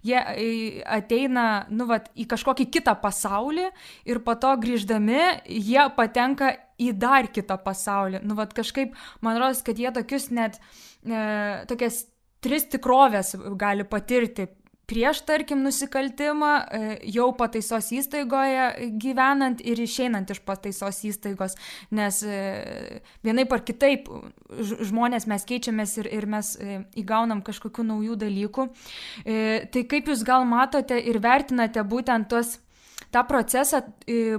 [0.06, 0.50] jie e,
[0.98, 3.70] ateina nu, vat, į kažkokį kitą pasaulį
[4.08, 8.22] ir po to grįždami jie patenka į dar kitą pasaulį.
[8.26, 12.04] Nu, vat, kažkaip man rodos, kad jie tokius net e, tokias
[12.44, 14.46] tris tikrovės gali patirti
[14.86, 21.56] prieš, tarkim, nusikaltimą, e, jau pataisos įstaigoje gyvenant ir išeinant iš pataisos įstaigos,
[21.90, 24.10] nes e, vienaip ar kitaip
[24.86, 28.68] žmonės mes keičiamės ir, ir mes e, įgaunam kažkokių naujų dalykų.
[29.72, 32.56] Tai kaip jūs gal matote ir vertinate būtent tuos
[33.16, 33.80] tą procesą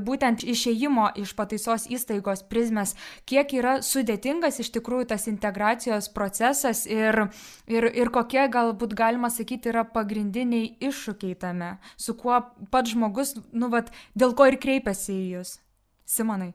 [0.05, 2.93] būtent išėjimo iš pataisos įstaigos prizmės,
[3.29, 7.27] kiek yra sudėtingas iš tikrųjų tas integracijos procesas ir,
[7.65, 13.71] ir, ir kokie galbūt galima sakyti yra pagrindiniai iššūkiai tame, su kuo pats žmogus, nu,
[13.73, 15.57] vat, dėl ko ir kreipiasi į jūs.
[16.07, 16.53] Simonai.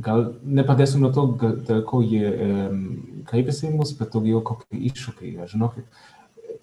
[0.00, 1.24] Gal nepradėsiu nuo to,
[1.66, 2.84] dėl ko jie um,
[3.28, 5.48] kreipiasi į mus, bet daugiau kokie iššūkiai.
[5.50, 5.88] Žinokit,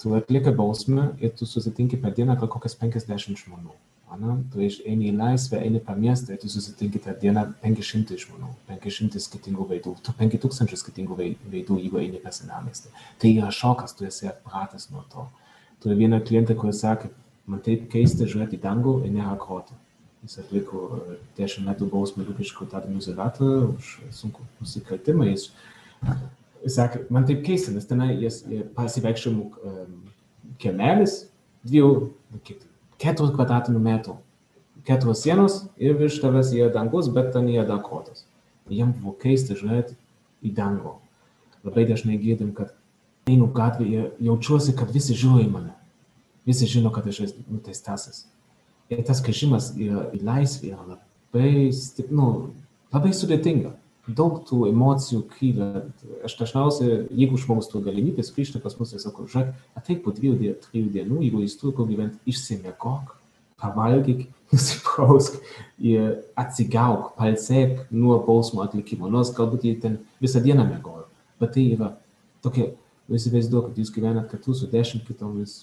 [0.02, 3.76] tu atlieki bausmę ir tu susitinki per dieną gal kokias 50 žmonių.
[4.14, 4.38] Ane?
[4.54, 9.20] Tu eini į laisvę, eini per miestą ir tu susitinki tą dieną 500 žmonių, 500
[9.24, 12.94] skirtingų veidų, tu 5000 skirtingų veidų, jeigu eini per senamestį.
[13.20, 15.28] Tai yra šokas, tu esi atpratęs nuo to.
[15.84, 17.12] Turiu vieną klientą, kuris sakė,
[17.52, 19.76] man taip keista žiūrėti į dangų ir nėra groti.
[20.24, 21.02] Jis atliko
[21.38, 25.28] 10 metų bausmę Lukiškių tardymo izoliatorių už sunkų nusikaltimą.
[25.30, 25.50] Jis,
[26.64, 28.40] jis sakė, man taip keista, nes tenai jis
[28.76, 30.00] pasivaikščiojimų um,
[30.64, 31.20] kiemelis,
[31.68, 31.92] dviejų,
[32.48, 32.67] kiek
[33.02, 34.18] keturių kvadratinių metrų.
[34.88, 38.26] Keturios sienos ir virš tavęs yra dangus, bet ten yra dar kotas.
[38.72, 39.96] Jam buvo keista žiūrėti
[40.48, 40.94] į dangų.
[41.68, 42.74] Labai dažnai girdim, kad
[43.28, 45.74] einu gatvėje ir jaučiuosi, kad visi žiūri į mane.
[46.48, 48.26] Visi žino, kad aš esu nuteistasis.
[48.88, 51.50] Ir tas grįžimas į laisvę yra labai,
[52.08, 52.28] nu,
[52.94, 53.74] labai sudėtinga.
[54.08, 55.84] Daug tų emocijų kyla.
[56.24, 60.54] Aš dažniausiai, jeigu žmogus turi galimybės grįžti pas mus ir sako, žiūrėk, ateik po dviejų,
[60.64, 63.12] trijų dienų, jeigu jis turi kur gyventi, išsimiegok,
[63.60, 65.40] pavalgyk, nusiprausk
[65.84, 71.08] ir atsigauk, palsėk nuo bausmo atlikimo, nors galbūt jie ten visą dieną mėgojo.
[71.42, 71.92] Bet tai yra
[72.46, 72.72] tokia,
[73.12, 75.62] įsivaizduok, kad jūs gyvenat kartu su dešimt kitomis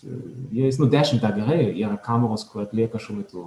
[0.53, 3.45] vyrais, nu dešimt dar gerai, yra kameros, kur atlieka šiuo metu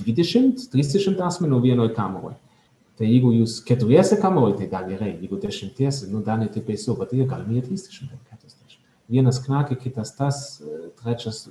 [0.00, 2.36] 20-30 asmenų vienoje kameroje.
[3.00, 6.98] Tai jeigu jūs keturiese kamuolį, tai dar gerai, jeigu dešimties, nu dar ne taip baisiau,
[7.00, 8.74] bet tai galime ir 340.
[9.08, 10.40] Vienas knakė, kitas tas,
[11.00, 11.46] trečias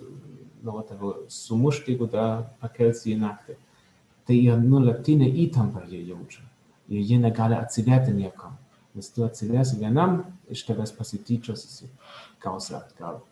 [0.62, 3.58] nori tave sumušti, jeigu dar pakelsi į naktį.
[4.30, 6.44] tai yra nulatinė įtampa jie jaučia.
[6.94, 8.60] Ir jie negali atsiverti niekam.
[8.94, 10.20] Nes tu atsiversi vienam,
[10.54, 11.66] iš tavęs pasityčios,
[12.44, 13.24] gausi atgal.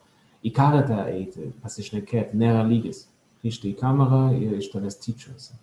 [0.42, 3.06] Į karatą eiti, pasišnekėti, nėra lygis.
[3.44, 5.54] Grįžti į kamerą ir iš tavęs tyčiosi.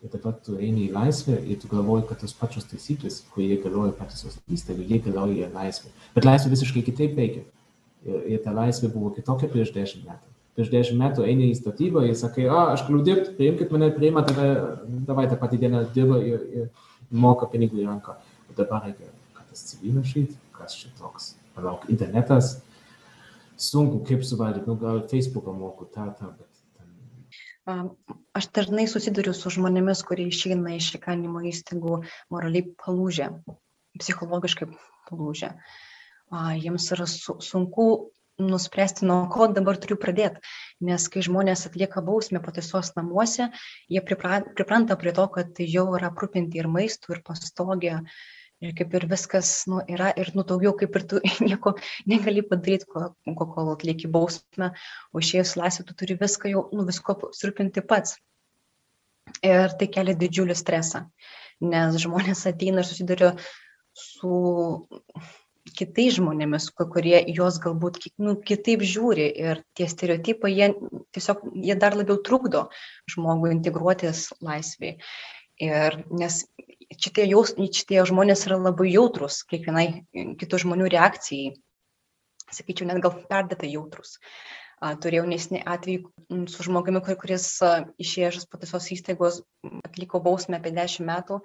[0.00, 3.92] Ir dabar tu eini į laisvę ir tu galvoji, kad tos pačios taisyklės, kurie galioja
[3.98, 5.92] patys įstaigai, jie galioja laisvę.
[6.14, 7.44] Bet laisvė visiškai kitaip veikia.
[8.08, 12.04] Ir, ir ta laisvė buvo kitokia prieš dešimt metų prieš dešimt metų eini į statybą
[12.08, 14.48] ir sakai, o, aš galiu dirbti, priimkit mane, priima tave,
[15.08, 16.66] davai tą patį dieną dirba ir, ir
[17.10, 18.16] moka pinigų į ranką.
[18.50, 21.34] O dabar reikia, kad tas CV rašyti, kas čia toks.
[21.56, 22.58] Palauk, internetas,
[23.60, 26.49] sunku, kaip suvaldyti, nu gal Facebooką moku, tą, tą, bet
[28.40, 32.00] Aš dažnai susiduriu su žmonėmis, kurie išeina iš įkalinimo įstaigų
[32.34, 33.28] moraliai palūžę,
[34.00, 34.70] psichologiškai
[35.10, 35.52] palūžę.
[36.62, 37.86] Jiems yra su, sunku
[38.40, 40.40] nuspręsti, nuo ko dabar turiu pradėti.
[40.88, 43.50] Nes kai žmonės atlieka bausmę pataisos namuose,
[43.92, 47.98] jie pripranta prie to, kad jau yra aprūpinti ir maistų, ir pastogė.
[48.60, 51.74] Ir kaip ir viskas nu, yra ir nu, daugiau kaip ir tu nieko
[52.10, 54.72] negali padaryti, ko, ko, kol atlieki bausmę,
[55.14, 58.18] o išėjus laisvę tu turi viską jau, nu, visko surūpinti pats.
[59.46, 61.06] Ir tai kelia didžiulį stresą,
[61.62, 63.32] nes žmonės ateina ir susiduria
[63.96, 64.40] su
[65.76, 70.70] kitais žmonėmis, kurie juos galbūt nu, kitaip žiūri ir tie stereotipai, jie
[71.14, 72.66] tiesiog, jie dar labiau trukdo
[73.12, 74.98] žmogui integruotis laisviai.
[75.60, 76.42] Ir nes
[76.96, 80.06] šitie, jaus, šitie žmonės yra labai jautrus kiekvienai
[80.40, 81.52] kitų žmonių reakcijai.
[82.50, 84.16] Sakyčiau, net gal perdėtai jautrus.
[84.80, 87.50] Turėjau nesnį atvejį su žmogumi, kuris
[88.00, 89.42] išėjęs pataisos įstaigos
[89.84, 91.42] atliko bausmę apie 10 metų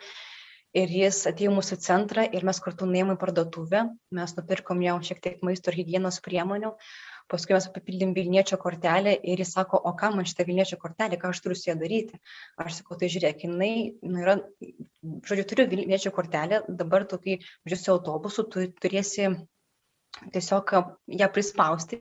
[0.75, 3.83] ir jis atėjo mūsų centrą ir mes kartu nuėjom į parduotuvę,
[4.15, 6.73] mes nupirkom jam šiek tiek maisto ir hygienos priemonių,
[7.31, 11.31] paskui mes papildėm Vilniečio kortelę ir jis sako, o ką man šitą Vilniečio kortelę, ką
[11.33, 12.19] aš turiu su ją daryti.
[12.61, 13.71] Aš sakau, tai žiūrėk, jinai
[14.03, 14.37] nu, yra,
[15.29, 19.29] žodžiu, turiu Vilniečio kortelę, dabar kai važiuosi autobusu, tu turėsi
[20.31, 20.73] tiesiog
[21.19, 21.99] ją prispausti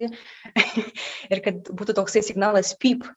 [1.32, 3.08] ir kad būtų toksai signalas pip,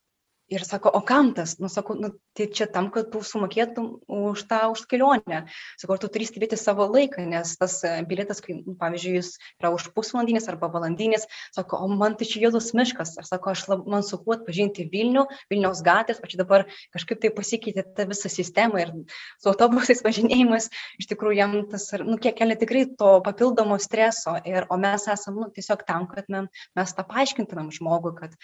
[0.48, 1.58] ir sako o kam tas?
[1.60, 5.44] Nu sakau nu tai čia tam kad tu sumokėtum už tą už kelionę.
[5.80, 9.34] Sakau ar tu turi stebėti savo laiką nes tas e, bilietas kai nu, pavyzdžiui jis
[9.60, 13.18] yra už pusvalandinis arba valandinis sako o man tai čia juodas miškas.
[13.20, 17.84] Aš sako aš lab, man sunku atpažinti vilnių vilniaus gatvės čia dabar kažkaip tai pasikeitė
[17.96, 18.94] ta visa sistema ir
[19.40, 24.38] su autobusais važinėjimas iš tikrųjų jam tas nu kiek kelia tikrai to papildomo streso.
[24.48, 26.46] Ir o mes esam nu tiesiog tam kad me,
[26.78, 28.36] mes tą paaiškintumėm žmogui kad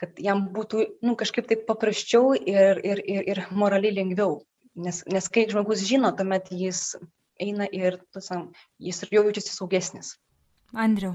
[0.00, 4.40] kad jam būtų nu kažkaip taip paprasčiau ir, ir, ir, ir moraliai lengviau.
[4.72, 6.94] Nes, nes kai žmogus žino, tuomet jis
[7.40, 8.48] eina ir tusam,
[8.80, 10.14] jis ir jau jaučiasi saugesnis.
[10.72, 11.12] Andriu.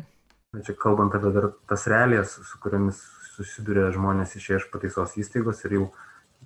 [0.66, 3.02] Čia kalbant apie dar tas realijas, su kuriamis
[3.34, 5.88] susiduria žmonės iš iš pataisos įstaigos ir jau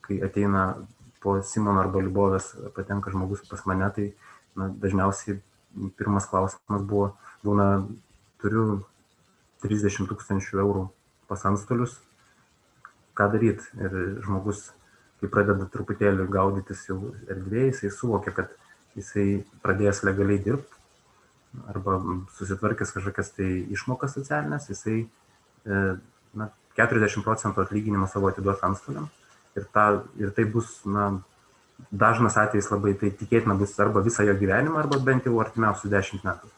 [0.06, 0.64] kai ateina
[1.24, 4.08] po Simono arba Libovės patenka žmogus pas mane, tai
[4.58, 5.38] na, dažniausiai
[6.00, 7.12] pirmas klausimas buvo,
[7.46, 7.68] būna,
[8.42, 8.82] turiu
[9.64, 10.88] 30 tūkstančių eurų
[11.30, 12.00] pas antstolius,
[13.18, 14.70] ką daryt ir žmogus
[15.22, 18.54] kai pradeda truputėlį gaudytis jau erdvėje jisai suvokia kad
[18.98, 19.26] jisai
[19.64, 20.78] pradėjęs legaliai dirbt
[21.72, 22.00] arba
[22.38, 25.82] susitvarkęs kažkokias tai išmokas socialines jisai e,
[26.38, 29.10] na, 40 procentų atlyginimo savo atiduos antstoliam
[29.56, 31.12] ir, ta, ir tai bus na,
[31.90, 36.26] dažnas atvejis labai tai tikėtina bus arba visą jo gyvenimą, arba bent jau artimiausius 10
[36.28, 36.52] metų.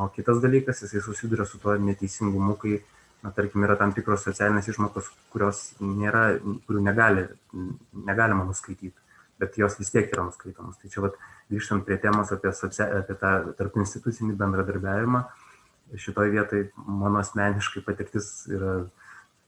[0.00, 2.78] O kitas dalykas, jisai susiduria su tuo neteisingumu, kai
[3.24, 6.26] na tarkim yra tam tikros socialinės išmokos kurios nėra
[6.68, 7.26] kurių negali
[8.10, 8.94] negalima nuskaityt
[9.40, 10.78] bet jos vis tiek yra nuskaitomos.
[10.78, 11.16] Tai čia vat
[11.50, 15.24] grįžtant prie temos apie socia apie tą tarpinstitucinį bendradarbiavimą
[16.00, 18.76] šitoj vietoj mano asmeniškai patirtis yra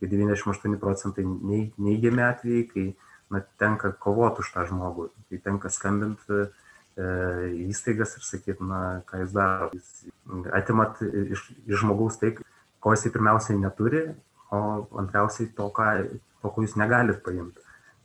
[0.01, 2.87] kai devyniasdešim aštuoni procentai nei neigiami atvejai kai
[3.33, 6.45] na tenka kovot už tą žmogų kai tenka skambint e,
[7.67, 12.37] įstaigas ir sakyt na ką jūs darot jūs atimat iš iš žmogaus tai
[12.87, 14.01] ko jisai pirmiausiai neturi,
[14.55, 14.59] o
[15.03, 15.87] antriausiai to, ką,
[16.38, 17.64] to ko jūs negalit paimti.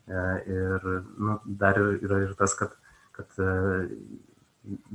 [0.09, 0.87] E, ir
[1.21, 2.73] nu, dar yra ir tas, kad,
[3.13, 3.51] kad e,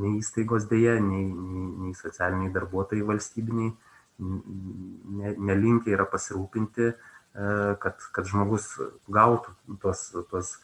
[0.03, 3.70] nei įstaigos dėja, nei, nei, nei socialiniai darbuotojai valstybiniai
[5.20, 7.55] ne, nelinkia yra pasirūpinti, e,
[7.87, 8.72] kad, kad žmogus
[9.07, 10.57] gautų tuos, tuos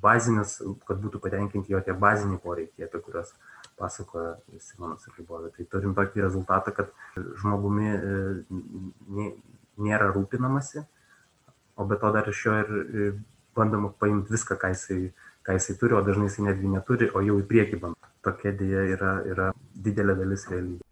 [0.00, 0.56] bazinius,
[0.88, 3.36] kad būtų patenkinti jo tie baziniai poreikiai, apie kuriuos
[3.80, 5.52] pasakoja Simonas ir Libovė.
[5.56, 6.92] Tai turim tokį rezultatą, kad
[7.42, 9.28] žmogumi e,
[9.86, 10.84] nėra rūpinamasi,
[11.76, 13.10] o be to dar iš jo ir e,
[13.56, 15.00] bandoma paimti viską, ką jisai,
[15.46, 18.12] ką jisai turi, o dažnai jisai netgi neturi, o jau į priekį bando.
[18.26, 19.52] Tokia dėja yra, yra
[19.88, 20.85] didelė dalis realybė.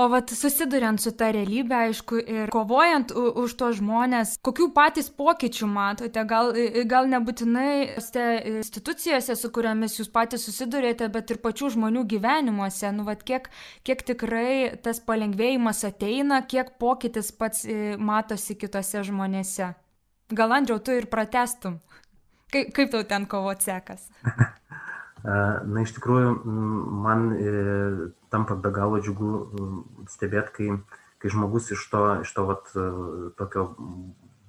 [0.00, 5.66] O vat susiduriant su ta realybė, aišku, ir kovojant už tos žmonės, kokių patys pokyčių
[5.68, 6.54] matote, gal,
[6.88, 7.98] gal nebūtinai
[8.54, 13.50] institucijose, su kuriamis jūs patys susidurėte, bet ir pačių žmonių gyvenimuose, nu vat kiek,
[13.84, 17.66] kiek tikrai tas palengvėjimas ateina, kiek pokytis pats
[18.00, 19.74] matosi kitose žmonėse.
[20.32, 21.76] Gal Andriau, tu ir pratestum.
[22.50, 24.08] Kaip, kaip tau ten kovot sekas?
[25.24, 26.28] Na, iš tikrųjų,
[27.04, 27.50] man e,
[28.32, 29.32] tampa be galo džiugu
[30.08, 30.68] stebėti, kai,
[31.20, 32.84] kai žmogus iš to, iš to vat, e,
[33.36, 33.66] tokio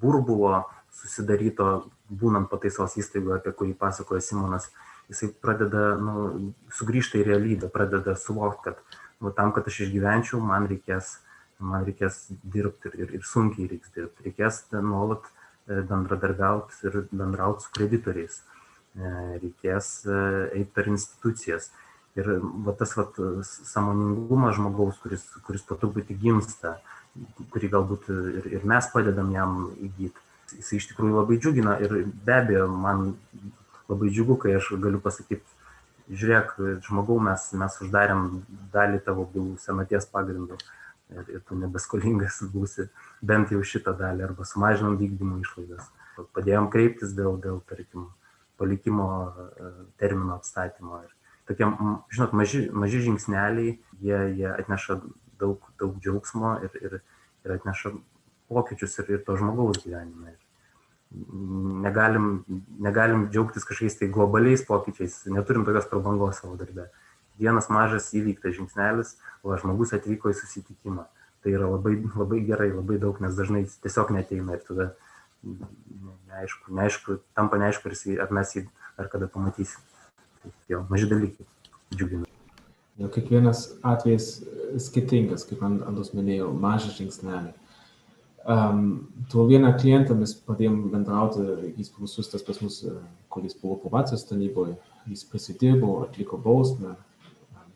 [0.01, 0.61] burbulo
[0.95, 4.69] susidaryto, būnant pataisos įstaigoje, apie kurį pasakoja Simonas,
[5.11, 10.69] jisai pradeda nu, sugrįžti į realybę, pradeda suvokti, kad nu, tam, kad aš išgyvenčiau, man
[10.71, 11.17] reikės,
[11.59, 17.75] man reikės dirbti ir, ir, sunkiai reiks dirbti, reikės nuolat e, bendradarbiauti ir bendrauti su
[17.75, 18.39] kreditoriais.
[18.39, 18.60] E,
[18.95, 20.17] reikės e,
[20.59, 21.69] eiti per institucijas.
[22.19, 22.27] Ir
[22.65, 23.05] va, tas va,
[23.47, 26.75] samoningumas žmogaus, kuris, kuris po truputį gimsta,
[27.53, 30.27] kurį galbūt ir, ir mes padedam jam įgyti,
[30.57, 33.13] jis iš tikrųjų labai džiugina ir be abejo man
[33.87, 35.47] labai džiugu, kai aš galiu pasakyti,
[36.11, 36.53] žiūrėk,
[36.87, 38.27] žmogau, mes, mes uždarėm
[38.73, 40.59] dalį tavo bylų senaties pagrindų
[41.15, 42.87] ir, ir tu nebeskolingas būsi
[43.23, 45.87] bent jau šitą dalį arba sumažinom vykdymo išlaidas.
[46.35, 48.09] Padėjom kreiptis dėl, dėl tarkim,
[48.61, 51.01] palikimo e, termino atstatymo.
[51.07, 51.17] Ir
[51.49, 51.67] tokie,
[52.13, 55.01] žinot, maži, maži žingsneliai, jie, jie atneša
[55.41, 56.97] daug, daug džiaugsmo ir, ir,
[57.45, 57.95] ir atneša
[58.51, 60.37] pokyčius ir, ir to žmogaus gyvenime.
[61.83, 62.27] Negalim,
[62.79, 66.87] negalim džiaugtis kažkokiais tai globaliais pokyčiais, neturim tokios prabangos savo darbę.
[67.41, 71.07] Vienas mažas įvyktas žingsnelis, o žmogus atvyko į susitikimą.
[71.41, 74.91] Tai yra labai, labai gerai, labai daug, nes dažnai tiesiog neteina ir tada
[75.43, 78.65] neaišku, neaišku, tampa neaišku, ar, jis, ar mes jį
[78.99, 79.81] ar kada pamatysim.
[80.41, 81.47] Tai jo, maži dalykai
[81.95, 82.29] džiugina.
[83.01, 84.29] Jo, kiekvienas atvejis
[84.81, 87.53] skirtingas, kaip Andus minėjo, mažas žingsnelį.
[88.41, 88.85] Um,
[89.29, 91.43] tuo vieną klientą mes padėjom bendrauti,
[91.77, 92.79] jis buvo sustas pas mus,
[93.29, 94.73] kol jis buvo probacijos tarnyboje,
[95.09, 96.95] jis prisidirbo, atliko bausmę,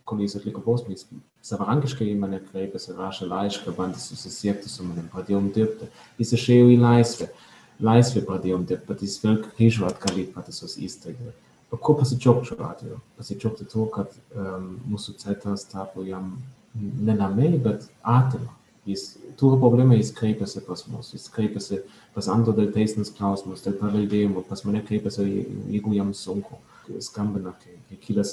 [0.09, 1.05] kol jis atliko bausmę, jis
[1.45, 5.89] savarankiškai į mane kreipėsi, rašė laišką, bandė susisiekti su manim, pradėjom dirbti,
[6.21, 7.29] jis išėjo į laisvę.
[7.29, 11.33] Uh, laisvė pradėjom dirbti, bet jis vėl grįžo atgal į patiesos įstaigą.
[11.73, 12.99] O ko pasidžiaugti šiuo atveju?
[13.19, 16.35] Pasidžiaugti tuo, kad um, mūsų centras tapo jam
[16.75, 18.53] ne namai, bet atima.
[18.85, 21.79] Jis turi problemą, jis kreipiasi pas mus, jis kreipiasi
[22.13, 25.25] pas Ando dėl teisinės klausimus, dėl paveldėjimo, pas mane kreipiasi,
[25.73, 26.59] jeigu jam sunku,
[27.01, 28.25] skambina, kai, kai kyla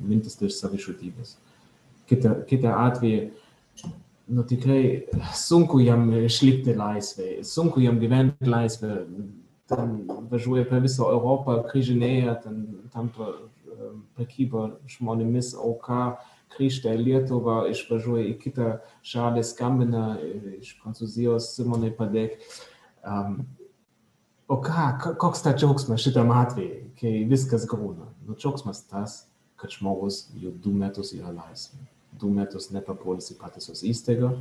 [0.00, 1.34] mintis dėl savižudybės.
[2.08, 3.28] Kita, kita atveju
[4.28, 9.04] nu tikrai sunku jam išlikti laisvėje, sunku jam gyventi laisvėje.
[9.68, 9.94] Ten
[10.30, 12.62] važiuoja per visą Europą, kryžinėja, ten
[12.92, 13.34] tampa
[14.16, 16.18] prekyba žmonėmis auka,
[16.56, 18.70] grįžta į Lietuvą, išvažiuoja į kitą
[19.06, 20.06] šalį, skambina
[20.58, 22.40] iš Prancūzijos, Simonai padėk.
[23.04, 23.42] Um,
[24.48, 24.88] o ką,
[25.20, 28.08] koks ta džiaugsmas šitam atvejui, kai viskas grūna?
[28.24, 29.20] Nu, džiaugsmas tas,
[29.60, 31.84] kad žmogus jau du metus yra laisvė
[32.20, 34.32] du metus nepapuolęs į patiesos įstaigą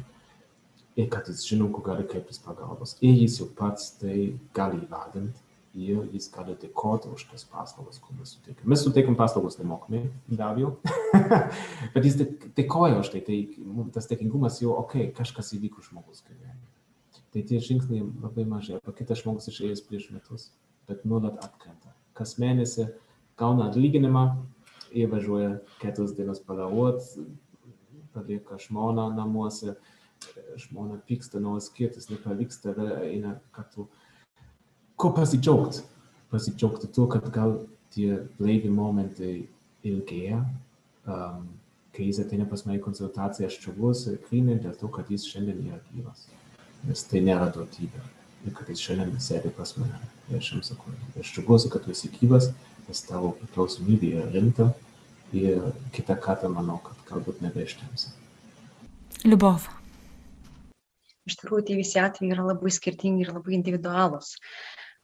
[0.98, 2.96] ir kad jis žino, kur gali kreiptis pagalbos.
[3.06, 5.46] Ir jis jau pats tai gali įvardinti
[5.78, 8.70] ir jis gali dėkoti už tas paslaugas, kur mes suteikiam.
[8.72, 10.72] Mes suteikiam paslaugas nemokamai, be abejo,
[11.94, 12.18] bet jis
[12.58, 13.38] dėkoja už tai, tai
[13.94, 16.66] tas dėkingumas jau, okei, okay, kažkas įvyko žmogus gyvenime.
[17.34, 20.50] Tai tie žingsniai labai mažai, arba kitas žmogus išėjęs prieš metus,
[20.90, 21.94] bet nuolat atkrenta.
[22.18, 22.88] Kas mėnesį
[23.38, 24.26] gauna atlyginimą
[24.98, 27.04] ir važiuoja keturias dienas palaruot,
[28.18, 29.78] palieka žmoną namuose,
[30.58, 33.86] žmona pyksta, nori skirtis, nepaliks tave, eina kartu.
[34.98, 35.84] Ko pasidžiaugti?
[36.34, 37.60] Pasidžiaugti tuo, kad gal
[37.94, 39.36] tie blaivi momentai
[39.88, 40.42] ilgėja,
[41.08, 41.46] um,
[41.96, 45.62] kai jis ateina pas mane į konsultaciją, aš džiaugiuosi grinai dėl to, kad jis šiandien
[45.70, 46.26] yra gyvas.
[46.88, 48.04] Nes tai nėra duotybė.
[48.46, 50.02] Ir kad jis šiandien sėdi pas mane.
[50.28, 52.52] Ir aš jam sakau, aš džiaugiuosi, kad tu esi gyvas,
[52.90, 54.72] nes tavo priklausomybė yra rimta
[55.36, 58.14] ir kitą kartą manau, kad galbūt nebeištemsi.
[59.26, 59.68] Liubov.
[61.28, 64.36] Iš tikrųjų, tie visi atvejai yra labai skirtingi ir labai individualūs.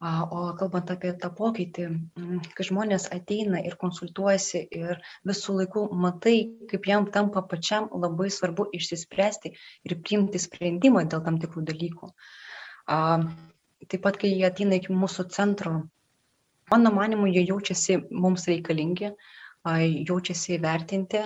[0.03, 1.85] O kalbant apie tą pokytį,
[2.55, 4.99] kai žmonės ateina ir konsultuojasi ir
[5.29, 6.35] visų laikų matai,
[6.71, 9.53] kaip jam tampa pačiam labai svarbu išsispręsti
[9.87, 12.11] ir priimti sprendimą dėl tam tikrų dalykų.
[12.87, 15.77] Taip pat, kai jie ateina iki mūsų centro,
[16.71, 19.13] mano manimu, jie jaučiasi mums reikalingi,
[19.63, 21.23] jaučiasi įvertinti,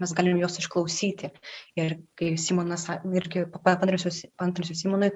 [0.00, 1.32] mes galim juos išklausyti.
[1.80, 5.12] Ir kai Simonas irgi pantrinsiu Simonui,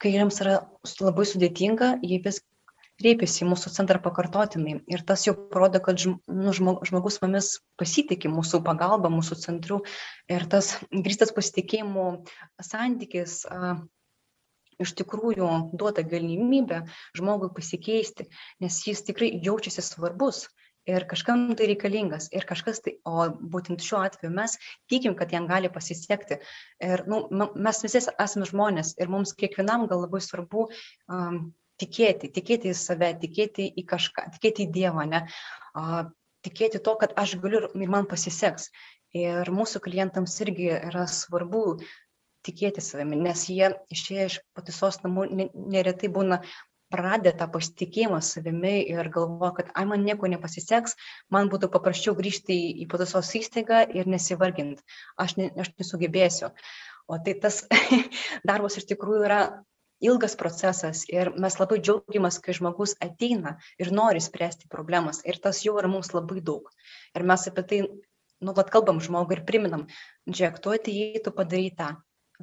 [0.00, 0.60] kai jiems yra
[1.00, 2.42] labai sudėtinga, jie vis
[3.00, 4.78] kreipiasi į mūsų centrą pakartotinai.
[4.88, 9.82] Ir tas jau parodo, kad nu, žmogus mumis pasitikė mūsų pagalba, mūsų centru.
[10.32, 12.06] Ir tas grįstas pasitikėjimų
[12.64, 13.76] santykis a,
[14.80, 16.84] iš tikrųjų duoda galimybę
[17.16, 18.28] žmogui pasikeisti,
[18.64, 20.46] nes jis tikrai jaučiasi svarbus
[20.86, 24.56] ir kažkam tai reikalingas ir kažkas tai, o būtent šiuo atveju mes
[24.90, 26.40] tikim, kad jam gali pasisekti.
[26.82, 27.24] Ir nu,
[27.54, 31.40] mes visi esame žmonės ir mums kiekvienam gal labai svarbu um,
[31.82, 35.26] tikėti, tikėti į save, tikėti į kažką, tikėti į Dievą, ne?
[35.76, 36.06] Uh,
[36.46, 38.70] tikėti to, kad aš galiu ir man pasiseks.
[39.16, 41.80] Ir mūsų klientams irgi yra svarbu
[42.46, 46.42] tikėti savimi, nes jie išėję iš patisos namų neretai būna
[46.92, 50.96] praradę tą pasitikėjimą savimi ir galvoja, kad ai man nieko nepasiseks,
[51.34, 54.84] man būtų paprasčiau grįžti į, į pataisos įstaigą ir nesivarginti,
[55.22, 56.52] aš, ne, aš nesugebėsiu.
[57.06, 57.62] O tai tas
[58.48, 59.40] darbas iš tikrųjų yra
[60.04, 65.62] ilgas procesas ir mes labai džiaugiamės, kai žmogus ateina ir nori spręsti problemas ir tas
[65.64, 66.68] jau yra mums labai daug.
[67.16, 67.80] Ir mes apie tai
[68.44, 69.86] nuolat kalbam žmogui ir priminam,
[70.28, 71.88] žiūrėk, tu atėjai, tu padarai tą,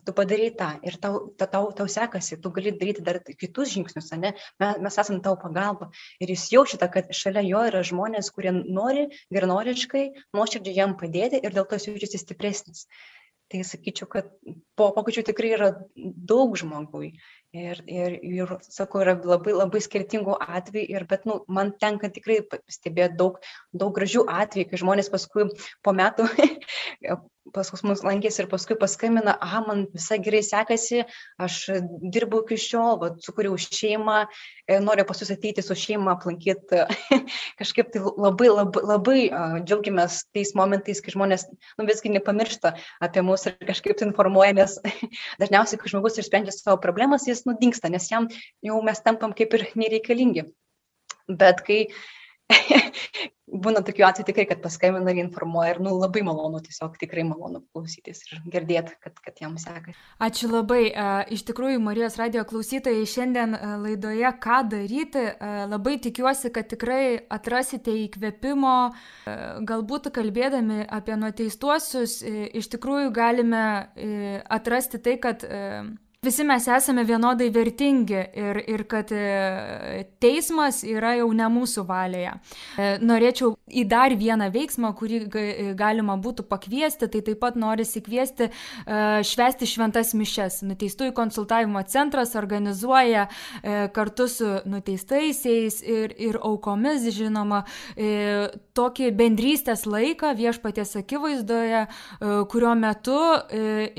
[0.05, 4.11] tu padarei tą ir tau, ta, tau, tau sekasi, tu gali daryti dar kitus žingsnius,
[4.17, 4.33] ne?
[4.61, 5.91] mes, mes esame tau pagalba.
[6.23, 10.05] Ir jis jaučia, kad šalia jo yra žmonės, kurie nori geranoriškai,
[10.37, 12.87] nuoširdžiai jam padėti ir dėl to jis jaučiasi stipresnis.
[13.51, 14.29] Tai sakyčiau, kad
[14.79, 17.11] po pokyčių tikrai yra daug žmogui.
[17.53, 22.39] Ir, ir, ir sakau, yra labai, labai skirtingų atvejų, ir, bet nu, man tenka tikrai
[22.75, 23.37] stebėti daug,
[23.83, 25.45] daug gražių atvejų, kai žmonės paskui
[25.85, 26.25] po metų
[27.51, 31.03] pas mus lankėsi ir paskui paskambina, aha, man visai gerai sekasi,
[31.41, 31.57] aš
[32.13, 34.23] dirbu iki šiol, va, sukūriau šeimą,
[34.65, 36.85] e, noriu pas jūs ateiti su šeima, aplankyti.
[37.59, 39.17] Kažkaip tai labai, labai, labai
[39.65, 42.73] džiaugiamės tais momentais, kai žmonės nu, visgi nepamiršta
[43.03, 44.79] apie mus ir kažkaip tai informuoja, nes
[45.41, 48.29] dažniausiai, kai žmogus išsprendžia savo problemas, jis nudingsta, nes jam
[48.65, 50.47] jau mes tampam kaip ir nereikalingi.
[51.29, 51.85] Bet kai
[53.53, 57.61] būna tokių atvejų tikrai, kad paskambina ir informuoja ir nu, labai malonu, tiesiog tikrai malonu
[57.73, 59.95] klausytis ir girdėti, kad, kad jam sekasi.
[60.23, 60.81] Ačiū labai.
[61.33, 65.25] Iš tikrųjų, Marijos radio klausytojai šiandien laidoje Ką daryti,
[65.71, 68.77] labai tikiuosi, kad tikrai atrasite įkvėpimo,
[69.69, 73.65] galbūt kalbėdami apie nuteistuosius, iš tikrųjų galime
[74.51, 75.45] atrasti tai, kad
[76.23, 82.31] visi mes esame vienodai vertingi ir, ir kad e, teismas yra jau ne mūsų valioje.
[82.77, 85.19] E, norėčiau į dar vieną veiksmą, kurį
[85.79, 88.53] galima būtų pakviesti, tai taip pat norisi kviesti e,
[89.27, 90.61] švesti šventas mišes.
[90.69, 93.27] Nuteistųjų konsultavimo centras organizuoja
[93.93, 97.63] kartu su nuteistaisiais ir, ir aukomis, žinoma,
[98.77, 101.83] tokį bendrystės laiką viešpaties akivaizdoje,
[102.51, 103.19] kurio metu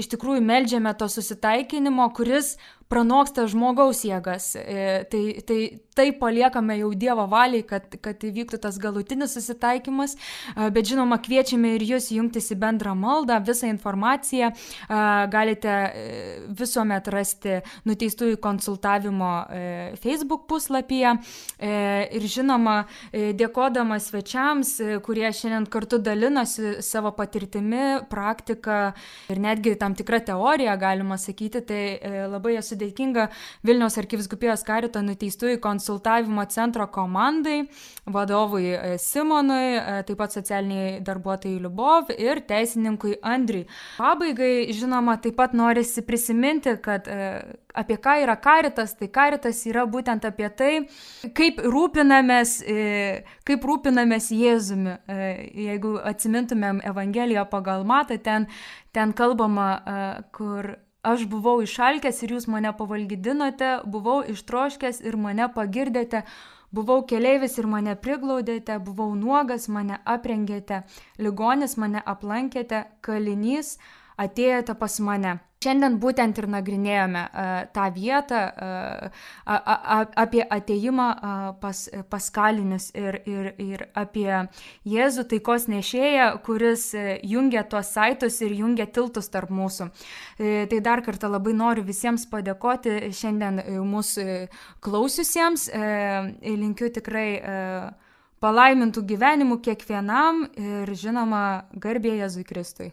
[0.01, 2.55] iš tikrųjų melžiame to susitaikinimo, kuris
[2.93, 4.53] pranoksta žmogaus jėgas.
[4.61, 5.61] E, tai, tai,
[5.95, 11.75] tai paliekame jau Dievo valiai, kad, kad įvyktų tas galutinis susitaikymas, e, bet žinoma, kviečiame
[11.77, 14.57] ir jūs jungtis į bendrą maldą, visą informaciją e,
[15.33, 15.75] galite
[16.59, 19.31] visuomet rasti nuteistųjų konsultavimo
[20.01, 21.15] Facebook puslapyje
[21.65, 22.75] ir žinoma,
[23.13, 24.75] dėkodama svečiams,
[25.05, 28.79] kurie šiandien kartu dalinosi savo patirtimi, praktika
[29.33, 31.83] ir netgi tam tikrą teoriją, galima sakyti, tai
[32.31, 33.29] labai esu dėkinga
[33.67, 35.84] Vilniaus arkiviskupijos karito nuteistųjų konsultavimo
[36.49, 37.68] centro komandai,
[38.05, 43.66] vadovui e, Simonui, e, taip pat socialiniai darbuotojai Liubov ir teisininkui Andriui.
[43.99, 47.18] Pabaigai, žinoma, taip pat norisi prisiminti, kad e,
[47.74, 50.72] apie ką yra karitas, tai karitas yra būtent apie tai,
[51.35, 52.61] kaip rūpinamės,
[53.45, 54.95] kaip rūpinamės Jėzumi.
[55.59, 58.47] Jeigu atsimintumėm Evangeliją pagal Matą, ten,
[58.95, 59.68] ten kalbama,
[60.30, 66.23] kur Aš buvau išalkęs ir jūs mane pavalgydinote, buvau ištroškęs ir mane pagirdėte,
[66.73, 70.81] buvau keleivis ir mane priglaudėte, buvau nuogas, mane aprengėte,
[71.21, 73.77] ligonis mane aplankėte, kalinys,
[74.17, 75.35] atėjote pas mane.
[75.65, 82.31] Šiandien būtent ir nagrinėjome uh, tą vietą uh, a, a, apie ateimą uh, pas, pas
[82.35, 84.29] kalinius ir, ir, ir apie
[84.89, 86.91] Jėzų taikos nešėją, kuris
[87.25, 89.89] jungia tuos saitus ir jungia tiltus tarp mūsų.
[90.39, 94.27] E, tai dar kartą labai noriu visiems padėkoti šiandien mūsų
[94.85, 95.69] klausiusiems.
[95.69, 97.55] E, linkiu tikrai e,
[98.45, 101.45] palaimintų gyvenimų kiekvienam ir žinoma
[101.81, 102.93] garbė Jėzui Kristui.